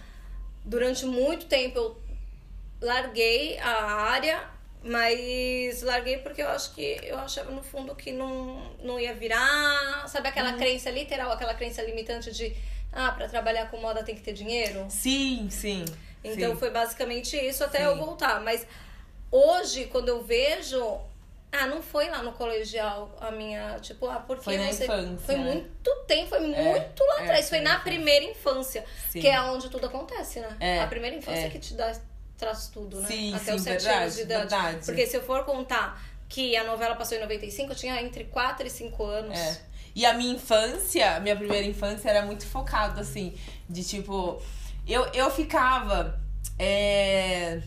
Durante 0.65 1.05
muito 1.07 1.47
tempo 1.47 1.79
eu 1.79 2.08
larguei 2.81 3.59
a 3.59 3.83
área, 4.11 4.49
mas 4.83 5.83
larguei 5.83 6.19
porque 6.19 6.43
eu 6.43 6.49
acho 6.49 6.75
que 6.75 7.01
eu 7.03 7.19
achava 7.19 7.51
no 7.51 7.63
fundo 7.63 7.95
que 7.95 8.13
não, 8.13 8.73
não 8.83 8.99
ia 8.99 9.15
virar. 9.15 10.07
Sabe 10.09 10.29
aquela 10.29 10.53
Uhum. 10.53 10.59
crença 10.59 10.91
literal, 10.91 11.31
aquela 11.33 11.55
crença 11.55 11.83
limitante 11.83 12.33
de 12.33 12.55
ah, 12.93 13.13
pra 13.13 13.29
trabalhar 13.29 13.71
com 13.71 13.77
moda 13.79 14.03
tem 14.03 14.15
que 14.15 14.23
ter 14.23 14.33
dinheiro? 14.33 14.87
Sim, 14.89 15.49
sim. 15.51 15.85
Então 16.25 16.53
sim. 16.53 16.57
foi 16.59 16.71
basicamente 16.71 17.37
isso 17.37 17.63
até 17.63 17.79
Sim. 17.79 17.85
eu 17.85 17.97
voltar. 17.97 18.41
Mas 18.41 18.67
hoje, 19.31 19.87
quando 19.87 20.09
eu 20.09 20.23
vejo. 20.25 21.01
Ah, 21.51 21.67
não 21.67 21.81
foi 21.81 22.11
lá 22.11 22.23
no 22.23 22.33
colegial 22.33 23.17
a 23.21 23.31
minha. 23.31 23.79
Tipo, 23.81 24.07
ah, 24.07 24.21
porque 24.27 24.45
Foi 24.45 24.59
na 24.59 24.67
você. 24.71 24.85
infância, 24.85 25.19
Foi 25.25 25.37
né? 25.37 25.45
muito 25.45 25.97
tempo, 26.07 26.29
foi 26.29 26.41
muito 26.41 27.05
lá 27.05 27.21
é, 27.21 27.23
atrás. 27.23 27.49
foi 27.49 27.59
Foi 27.59 27.61
na 27.61 27.65
na 27.71 27.71
infância. 27.77 27.91
primeira 27.91 28.25
infância. 28.27 28.85
Sim. 29.09 29.21
Que 29.21 29.29
é 29.29 29.41
onde 29.41 29.71
tudo 29.71 29.87
acontece, 29.87 30.41
né? 30.41 30.57
É, 30.61 30.81
A 30.81 30.87
primeira 30.87 31.17
infância 31.17 31.47
é. 31.47 31.49
que 31.49 31.59
te 31.59 31.73
dá, 31.73 31.91
traz 32.39 32.69
tudo, 32.69 33.01
né? 33.01 33.09
Sim, 33.09 33.35
Até 33.35 33.45
sim, 33.45 33.55
os 33.55 33.63
sete 33.63 33.83
verdade, 33.83 34.03
anos 34.03 34.15
de 34.15 34.23
idade. 34.23 34.41
verdade. 34.41 34.87
Porque 34.87 35.07
se 35.07 35.17
eu 35.17 35.23
for 35.23 35.45
contar 35.45 36.01
que 36.29 36.57
a 36.57 36.65
novela 36.65 36.95
passou 36.95 37.19
em 37.19 37.21
95, 37.21 37.73
eu 37.73 37.77
tinha 37.77 38.01
entre 38.03 38.25
4 38.25 38.67
e 38.67 38.71
5 38.71 39.05
anos. 39.05 39.39
É. 39.39 39.61
E 39.95 40.07
a 40.07 40.15
minha 40.15 40.35
infância, 40.35 41.17
a 41.17 41.21
minha 41.21 41.35
primeira 41.35 41.67
infância 41.67 42.09
era 42.09 42.25
muito 42.25 42.47
focada, 42.47 43.01
assim, 43.01 43.35
de 43.69 43.83
tipo. 43.83 44.41
Eu, 44.87 45.05
eu 45.13 45.31
ficava 45.31 46.21
é, 46.59 47.61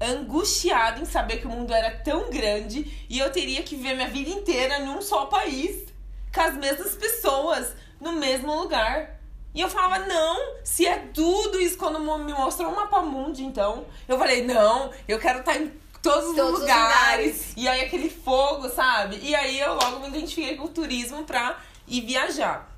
angustiada 0.00 1.00
em 1.00 1.04
saber 1.04 1.38
que 1.38 1.46
o 1.46 1.50
mundo 1.50 1.72
era 1.72 1.90
tão 1.90 2.30
grande 2.30 3.06
e 3.08 3.18
eu 3.18 3.30
teria 3.30 3.62
que 3.62 3.76
viver 3.76 3.94
minha 3.94 4.08
vida 4.08 4.30
inteira 4.30 4.78
num 4.80 5.02
só 5.02 5.26
país, 5.26 5.84
com 6.32 6.40
as 6.40 6.54
mesmas 6.56 6.94
pessoas, 6.94 7.74
no 8.00 8.12
mesmo 8.12 8.54
lugar. 8.54 9.20
E 9.54 9.60
eu 9.60 9.68
falava, 9.68 10.06
não, 10.06 10.54
se 10.64 10.86
é 10.86 10.98
tudo 11.12 11.60
isso, 11.60 11.76
quando 11.76 12.00
me 12.00 12.32
mostrou 12.32 12.72
o 12.72 12.76
mapa 12.76 13.02
mundi, 13.02 13.44
então, 13.44 13.84
eu 14.08 14.18
falei, 14.18 14.44
não, 14.44 14.90
eu 15.06 15.18
quero 15.18 15.40
estar 15.40 15.56
em 15.56 15.68
todos 16.02 16.30
os 16.30 16.36
Todos 16.36 16.54
os 16.54 16.60
lugares. 16.60 17.26
lugares. 17.26 17.52
E 17.56 17.68
aí 17.68 17.82
aquele 17.82 18.08
fogo, 18.10 18.68
sabe? 18.70 19.20
E 19.22 19.34
aí 19.34 19.60
eu 19.60 19.74
logo 19.74 20.00
me 20.00 20.08
identifiquei 20.08 20.56
com 20.56 20.64
o 20.64 20.68
turismo 20.68 21.24
pra 21.24 21.58
ir 21.86 22.00
viajar. 22.00 22.70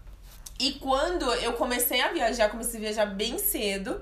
E 0.58 0.72
quando 0.72 1.32
eu 1.34 1.52
comecei 1.54 2.00
a 2.00 2.08
viajar, 2.12 2.48
comecei 2.50 2.78
a 2.78 2.82
viajar 2.82 3.06
bem 3.06 3.38
cedo. 3.38 4.00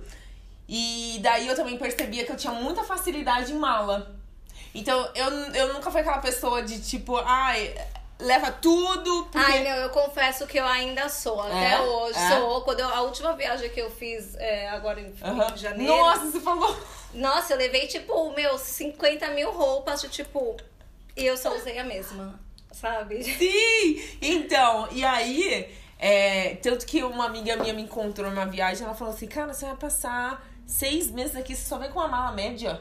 E 0.69 1.19
daí 1.23 1.47
eu 1.47 1.55
também 1.55 1.77
percebia 1.77 2.25
que 2.25 2.33
eu 2.33 2.37
tinha 2.37 2.53
muita 2.53 2.83
facilidade 2.83 3.53
em 3.53 3.59
mala. 3.59 4.17
Então 4.75 5.11
eu, 5.15 5.31
eu 5.55 5.75
nunca 5.75 5.91
fui 5.91 6.01
aquela 6.01 6.19
pessoa 6.19 6.63
de 6.63 6.81
tipo, 6.81 7.17
ai, 7.19 7.75
leva 8.19 8.51
tudo. 8.53 9.25
Porque... 9.25 9.39
Ai, 9.39 9.63
meu, 9.63 9.77
eu 9.77 9.91
confesso 9.91 10.47
que 10.47 10.59
eu 10.59 10.67
ainda 10.67 11.09
sou, 11.09 11.41
até 11.41 11.73
É? 11.73 11.81
hoje. 11.81 12.19
É? 12.19 12.29
Sou. 12.31 12.63
Quando 12.63 12.81
eu- 12.81 12.89
a 12.89 13.01
última 13.03 13.35
viagem 13.37 13.69
que 13.71 13.81
eu 13.81 13.91
fiz 13.91 14.35
é, 14.37 14.69
agora 14.69 15.01
em, 15.01 15.07
em 15.13 15.57
janeiro. 15.57 15.93
Nossa, 15.97 16.31
você 16.31 16.41
falou. 16.41 16.77
Nossa, 17.15 17.53
eu 17.55 17.59
levei, 17.59 17.87
tipo, 17.87 18.33
meu, 18.35 18.57
50 18.59 19.29
mil 19.31 19.51
roupas, 19.51 20.01
de, 20.01 20.09
tipo. 20.09 20.57
E 21.17 21.27
eu 21.27 21.37
só 21.37 21.55
usei 21.55 21.79
a 21.79 21.85
mesma, 21.85 22.41
sabe? 22.73 23.23
Sim! 23.23 24.17
Então, 24.23 24.89
e 24.91 25.05
aí, 25.05 25.71
é, 25.99 26.55
tanto 26.63 26.87
que 26.87 27.03
uma 27.05 27.27
amiga 27.27 27.55
minha 27.57 27.75
me 27.75 27.83
encontrou 27.83 28.31
numa 28.31 28.47
viagem, 28.47 28.85
ela 28.87 28.95
falou 28.95 29.13
assim, 29.13 29.27
cara, 29.27 29.53
você 29.53 29.67
vai 29.67 29.77
passar 29.77 30.43
seis 30.67 31.11
meses 31.11 31.37
aqui, 31.37 31.55
você 31.55 31.69
só 31.69 31.77
vem 31.77 31.91
com 31.91 31.99
uma 31.99 32.09
mala 32.09 32.33
média. 32.33 32.81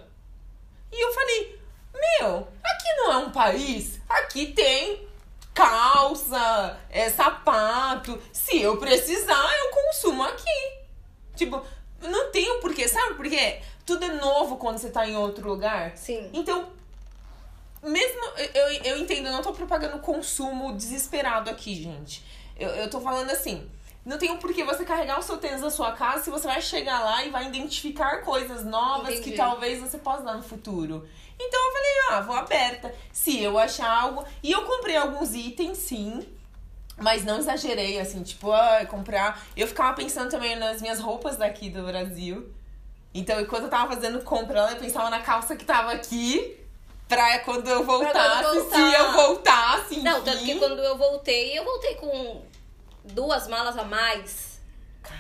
E 0.94 1.06
eu 1.06 1.12
falei, 1.14 1.60
meu, 1.94 2.48
aqui 2.64 2.94
não 2.98 3.12
é 3.12 3.18
um 3.18 3.32
país, 3.32 4.00
aqui 4.08 4.48
tem 4.54 5.06
calça, 5.54 6.80
é, 6.90 7.10
sapato. 7.10 8.22
Se 8.32 8.62
eu 8.62 8.78
precisar, 8.78 9.50
eu 9.60 9.70
consumo 9.70 10.24
aqui. 10.24 10.80
Tipo, 11.36 11.62
não 12.02 12.32
tenho 12.32 12.60
porquê, 12.60 12.88
sabe 12.88 13.16
por 13.16 13.28
quê? 13.28 13.62
Tudo 13.86 14.06
é 14.06 14.10
novo 14.10 14.58
quando 14.58 14.78
você 14.78 14.90
tá 14.90 15.08
em 15.08 15.16
outro 15.16 15.48
lugar. 15.48 15.96
Sim. 15.96 16.30
Então, 16.34 16.70
mesmo. 17.84 18.22
Eu, 18.54 18.68
eu 18.84 18.98
entendo, 18.98 19.28
eu 19.28 19.32
não 19.32 19.42
tô 19.42 19.54
propagando 19.54 20.00
consumo 20.00 20.74
desesperado 20.74 21.50
aqui, 21.50 21.76
gente. 21.76 22.24
Eu, 22.58 22.70
eu 22.70 22.90
tô 22.90 23.02
falando 23.02 23.30
assim. 23.32 23.70
Não 24.04 24.18
tem 24.18 24.36
por 24.38 24.52
que 24.52 24.64
você 24.64 24.84
carregar 24.84 25.20
o 25.20 25.22
seu 25.22 25.38
tênis 25.38 25.62
da 25.62 25.70
sua 25.70 25.92
casa 25.92 26.24
se 26.24 26.30
você 26.32 26.48
vai 26.48 26.62
chegar 26.62 27.04
lá 27.04 27.24
e 27.24 27.30
vai 27.30 27.48
identificar 27.48 28.24
coisas 28.24 28.66
novas 28.66 29.14
Entendi. 29.14 29.32
que 29.32 29.38
talvez 29.38 29.80
você 29.80 29.98
possa 30.00 30.24
dar 30.24 30.36
no 30.36 30.44
futuro. 30.44 31.08
Então 31.40 31.60
eu 31.68 31.72
falei, 31.72 31.92
ah, 32.10 32.22
vou 32.22 32.36
aberta. 32.36 32.94
Se 33.12 33.42
eu 33.42 33.60
achar 33.60 33.90
algo. 33.90 34.26
E 34.42 34.52
eu 34.52 34.64
comprei 34.64 34.96
alguns 34.96 35.36
itens, 35.36 35.78
sim. 35.78 36.28
Mas 36.98 37.24
não 37.24 37.38
exagerei, 37.38 38.00
assim, 38.00 38.24
tipo, 38.24 38.52
ah, 38.52 38.86
comprar. 38.88 39.42
Eu 39.56 39.68
ficava 39.68 39.94
pensando 39.94 40.30
também 40.30 40.56
nas 40.56 40.82
minhas 40.82 41.00
roupas 41.00 41.38
daqui 41.38 41.70
do 41.70 41.84
Brasil. 41.84 42.52
Então, 43.14 43.40
enquanto 43.40 43.64
eu 43.64 43.70
tava 43.70 43.94
fazendo 43.94 44.22
compra 44.22 44.64
lá, 44.64 44.72
eu 44.72 44.78
pensava 44.78 45.10
na 45.10 45.20
calça 45.20 45.56
que 45.56 45.66
tava 45.66 45.92
aqui. 45.92 46.58
Pra 47.08 47.40
quando 47.40 47.68
eu 47.68 47.84
voltasse, 47.84 48.56
voltar. 48.56 48.76
se 48.78 48.94
eu 48.94 49.12
voltasse. 49.12 50.00
Não, 50.00 50.24
tanto 50.24 50.46
que 50.46 50.56
quando 50.58 50.80
eu 50.80 50.98
voltei, 50.98 51.60
eu 51.60 51.66
voltei 51.66 51.96
com 51.96 52.42
duas 53.06 53.48
malas 53.48 53.78
a 53.78 53.84
mais. 53.84 54.60
Cara, 55.04 55.20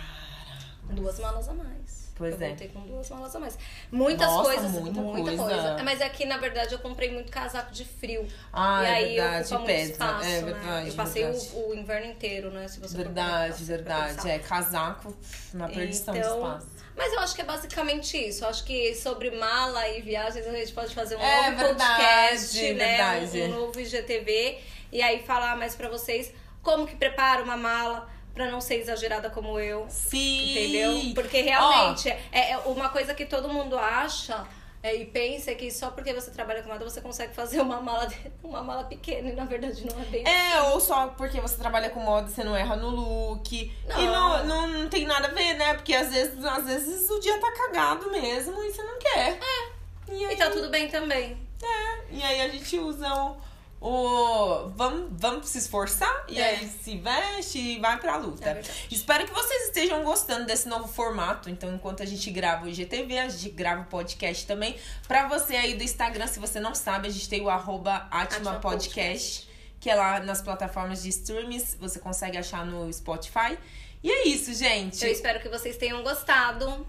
Duas 0.92 1.20
malas 1.20 1.48
a 1.50 1.54
mais. 1.54 2.02
Pois 2.16 2.40
eu 2.40 2.46
é. 2.46 2.50
voltei 2.50 2.68
com 2.68 2.82
duas 2.82 3.10
malas 3.10 3.36
a 3.36 3.40
mais. 3.40 3.58
Muitas 3.92 4.28
Nossa, 4.28 4.44
coisas, 4.44 4.72
muita 4.74 5.02
muita, 5.02 5.36
coisa. 5.38 5.44
coisa. 5.44 5.84
Mas 5.84 6.02
aqui, 6.02 6.26
na 6.26 6.38
verdade, 6.38 6.74
eu 6.74 6.80
comprei 6.80 7.10
muito 7.12 7.32
casaco 7.32 7.72
de 7.72 7.84
frio. 7.84 8.28
Ah, 8.54 8.84
e 8.84 8.86
é 8.86 8.90
aí 8.92 9.16
verdade, 9.16 9.42
ocupa 9.46 9.58
muito 9.60 9.68
pesa. 9.68 9.92
espaço, 9.92 10.26
É 10.26 10.30
né? 10.30 10.42
verdade, 10.44 10.90
Eu 10.90 10.94
passei 10.94 11.24
verdade. 11.24 11.50
o, 11.56 11.70
o 11.70 11.74
inverno 11.76 12.12
inteiro, 12.12 12.52
né? 12.52 12.68
Se 12.68 12.80
você 12.80 12.96
Verdade, 12.98 13.64
verdade. 13.64 14.30
É, 14.30 14.38
casaco 14.38 15.16
na 15.54 15.68
perdição 15.68 16.14
de 16.14 16.20
Então, 16.20 16.38
espaço. 16.38 16.68
Mas 16.96 17.12
eu 17.14 17.20
acho 17.22 17.34
que 17.34 17.42
é 17.42 17.46
basicamente 17.46 18.18
isso. 18.18 18.44
Eu 18.44 18.50
acho 18.50 18.64
que 18.66 18.94
sobre 18.94 19.32
mala 19.32 19.88
e 19.88 20.02
viagens 20.02 20.46
a 20.46 20.52
gente 20.52 20.74
pode 20.74 20.94
fazer 20.94 21.16
um 21.16 21.22
É, 21.22 21.50
novo 21.50 21.58
verdade, 21.64 21.96
podcast, 22.04 22.74
né? 22.74 22.88
verdade. 22.98 23.42
Um, 23.42 23.46
um 23.46 23.60
novo 23.62 23.80
IGTV. 23.80 24.60
E 24.92 25.02
aí 25.02 25.24
falar 25.24 25.56
mais 25.58 25.74
pra 25.74 25.88
vocês 25.90 26.32
como 26.62 26.86
que 26.88 26.96
prepara 26.96 27.44
uma 27.44 27.58
mala 27.58 28.10
pra 28.34 28.50
não 28.50 28.62
ser 28.62 28.76
exagerada 28.76 29.30
como 29.30 29.60
eu. 29.60 29.86
Sim! 29.90 30.52
Entendeu? 30.52 31.14
Porque 31.14 31.42
realmente 31.42 32.10
é, 32.10 32.52
é 32.52 32.58
uma 32.60 32.90
coisa 32.90 33.14
que 33.14 33.26
todo 33.26 33.50
mundo 33.50 33.78
acha 33.78 34.46
é, 34.84 34.96
e 34.96 35.06
pensa 35.06 35.54
que 35.54 35.70
só 35.70 35.92
porque 35.92 36.12
você 36.14 36.32
trabalha 36.32 36.64
com 36.64 36.70
moda 36.70 36.84
você 36.84 37.02
consegue 37.02 37.36
fazer 37.36 37.62
uma 37.62 37.80
mala, 37.82 38.08
uma 38.44 38.64
mala 38.64 38.84
pequena 38.86 39.30
e 39.30 39.34
na 39.36 39.46
verdade 39.46 39.86
não 39.86 40.02
é 40.02 40.06
bem 40.06 40.24
É, 40.28 40.62
ou 40.72 40.80
só 40.80 41.08
porque 41.10 41.40
você 41.40 41.56
trabalha 41.58 41.90
com 41.92 42.00
moda, 42.00 42.28
você 42.28 42.44
não 42.44 42.56
erra 42.56 42.76
no 42.76 42.90
look. 42.90 43.54
E 43.54 43.72
não, 43.88 44.44
não, 44.46 44.68
não 44.68 44.90
tem 44.90 45.06
nada 45.06 45.28
a 45.28 45.32
ver, 45.32 45.54
né? 45.56 45.74
Porque 45.76 45.94
às 45.94 46.12
vezes, 46.12 46.44
às 46.44 46.66
vezes 46.66 47.10
o 47.10 47.20
dia 47.20 47.38
tá 47.40 47.52
cagado 47.52 48.10
mesmo 48.10 48.64
e 48.64 48.72
você 48.72 48.82
não 48.82 48.98
quer. 48.98 49.38
É. 49.38 50.14
E 50.14 50.26
aí, 50.26 50.34
E 50.34 50.38
tá 50.38 50.50
tudo 50.50 50.70
bem 50.70 50.88
também. 50.90 51.38
é, 51.62 52.04
e 52.10 52.24
aí 52.24 52.42
a 52.42 52.48
gente 52.48 52.78
usa 52.80 53.08
o. 53.14 53.38
o 53.82 54.70
vamos, 54.76 55.10
vamos 55.12 55.50
se 55.50 55.58
esforçar 55.58 56.26
e 56.30 56.40
É. 56.40 56.50
aí 56.52 56.68
se 56.84 56.98
veste 56.98 57.58
e 57.58 57.80
vai 57.80 58.00
pra 58.00 58.16
luta. 58.16 58.48
É. 58.50 58.62
Espero 58.92 59.26
que 59.26 59.34
vocês 59.34 59.64
estejam 59.64 60.04
gostando 60.04 60.46
desse 60.46 60.70
novo 60.70 60.88
formato. 60.88 61.50
Então, 61.50 61.74
enquanto 61.74 62.04
a 62.04 62.06
gente 62.06 62.30
grava 62.30 62.66
o 62.66 62.70
IGTV, 62.70 63.18
a 63.18 63.28
gente 63.28 63.50
grava 63.50 63.82
o 63.82 63.86
podcast 63.86 64.46
também. 64.46 64.76
Pra 65.08 65.28
você 65.28 65.56
aí 65.56 65.74
do 65.74 65.84
Instagram, 65.84 66.28
se 66.28 66.40
você 66.40 66.60
não 66.60 66.76
sabe, 66.76 67.08
a 67.08 67.12
gente 67.12 67.28
tem 67.28 67.42
o 67.42 67.50
arroba 67.50 68.08
Atma 68.12 68.60
Podcast, 68.60 69.50
que 69.80 69.90
é 69.90 69.96
lá 69.96 70.20
nas 70.20 70.42
plataformas 70.44 71.02
de 71.02 71.10
streams. 71.10 71.76
Você 71.80 72.00
consegue 72.00 72.38
achar 72.38 72.64
no 72.64 72.92
Spotify. 72.94 73.58
E 74.04 74.12
é 74.12 74.28
isso, 74.28 74.54
gente. 74.54 75.04
Eu 75.04 75.12
espero 75.12 75.40
que 75.40 75.50
vocês 75.50 75.76
tenham 75.78 76.04
gostado. 76.04 76.86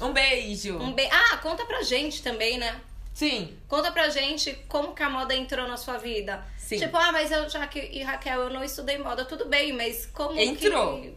Um 0.00 0.12
beijo. 0.12 0.76
Um 0.78 0.92
be... 0.92 1.08
Ah, 1.10 1.38
conta 1.38 1.64
pra 1.64 1.82
gente 1.82 2.22
também, 2.22 2.58
né? 2.58 2.78
Sim. 3.14 3.56
Conta 3.68 3.92
pra 3.92 4.08
gente 4.08 4.52
como 4.68 4.92
que 4.92 5.02
a 5.02 5.08
moda 5.08 5.34
entrou 5.34 5.68
na 5.68 5.76
sua 5.76 5.96
vida. 5.98 6.44
Sim. 6.58 6.78
Tipo, 6.78 6.96
ah, 6.96 7.12
mas 7.12 7.30
eu, 7.30 7.48
Jaque 7.48 7.78
e 7.92 8.02
Raquel, 8.02 8.40
eu 8.40 8.50
não 8.50 8.64
estudei 8.64 8.98
moda, 8.98 9.24
tudo 9.24 9.46
bem, 9.46 9.72
mas 9.72 10.04
como 10.12 10.38
Entrou. 10.38 11.00
que... 11.00 11.14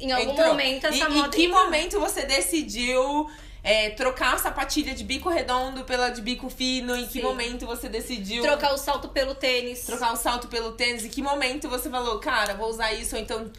Em 0.00 0.10
algum 0.12 0.30
Entrou. 0.32 0.48
momento 0.48 0.86
essa 0.86 0.96
e, 0.96 1.08
moda 1.10 1.26
Em 1.28 1.30
que 1.30 1.44
entrou. 1.44 1.64
momento 1.64 2.00
você 2.00 2.24
decidiu 2.24 3.28
é, 3.62 3.90
trocar 3.90 4.34
a 4.36 4.38
sapatilha 4.38 4.94
de 4.94 5.02
bico 5.04 5.28
redondo 5.28 5.84
pela 5.84 6.08
de 6.08 6.22
bico 6.22 6.48
fino? 6.48 6.96
Em 6.96 7.04
que 7.04 7.14
Sim. 7.14 7.22
momento 7.22 7.66
você 7.66 7.88
decidiu 7.88 8.42
Trocar 8.42 8.72
o 8.72 8.78
salto 8.78 9.08
pelo 9.08 9.34
tênis. 9.34 9.84
trocar 9.84 10.12
o 10.12 10.16
salto 10.16 10.48
pelo 10.48 10.72
tênis? 10.72 11.04
Em 11.04 11.08
que 11.08 11.20
momento 11.20 11.68
você 11.68 11.90
falou, 11.90 12.18
cara, 12.20 12.54
vou 12.54 12.70
usar 12.70 12.92
isso, 12.92 13.16
ou 13.16 13.20
então 13.20 13.50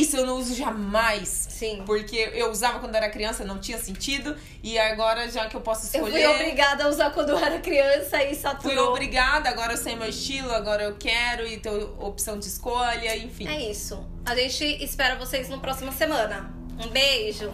isso 0.00 0.16
eu 0.16 0.26
não 0.26 0.36
uso 0.36 0.54
jamais? 0.54 1.28
Sim. 1.50 1.82
Porque 1.86 2.16
eu 2.34 2.50
usava 2.50 2.78
quando 2.78 2.94
era 2.94 3.08
criança, 3.08 3.44
não 3.44 3.58
tinha 3.58 3.78
sentido. 3.78 4.36
E 4.62 4.78
agora, 4.78 5.28
já 5.30 5.46
que 5.46 5.56
eu 5.56 5.60
posso 5.60 5.84
Eu 5.96 6.06
escolher. 6.06 6.24
fui 6.26 6.34
obrigada 6.34 6.84
a 6.84 6.88
usar 6.88 7.10
quando 7.10 7.30
eu 7.30 7.38
era 7.38 7.58
criança 7.60 8.22
e 8.22 8.28
Fui 8.28 8.34
saturou. 8.36 8.90
obrigada, 8.90 9.48
agora 9.48 9.72
eu 9.74 9.76
sei 9.76 9.96
meu 9.96 10.08
estilo, 10.08 10.52
agora 10.52 10.82
eu 10.82 10.96
quero 10.96 11.46
e 11.46 11.58
tenho 11.58 11.94
opção 12.00 12.38
de 12.38 12.46
escolha, 12.46 13.16
enfim. 13.16 13.46
É 13.48 13.70
isso. 13.70 14.04
A 14.26 14.34
gente 14.34 14.64
espera 14.82 15.16
vocês 15.16 15.48
na 15.48 15.58
próxima 15.58 15.92
semana. 15.92 16.52
Um 16.84 16.88
beijo. 16.88 17.52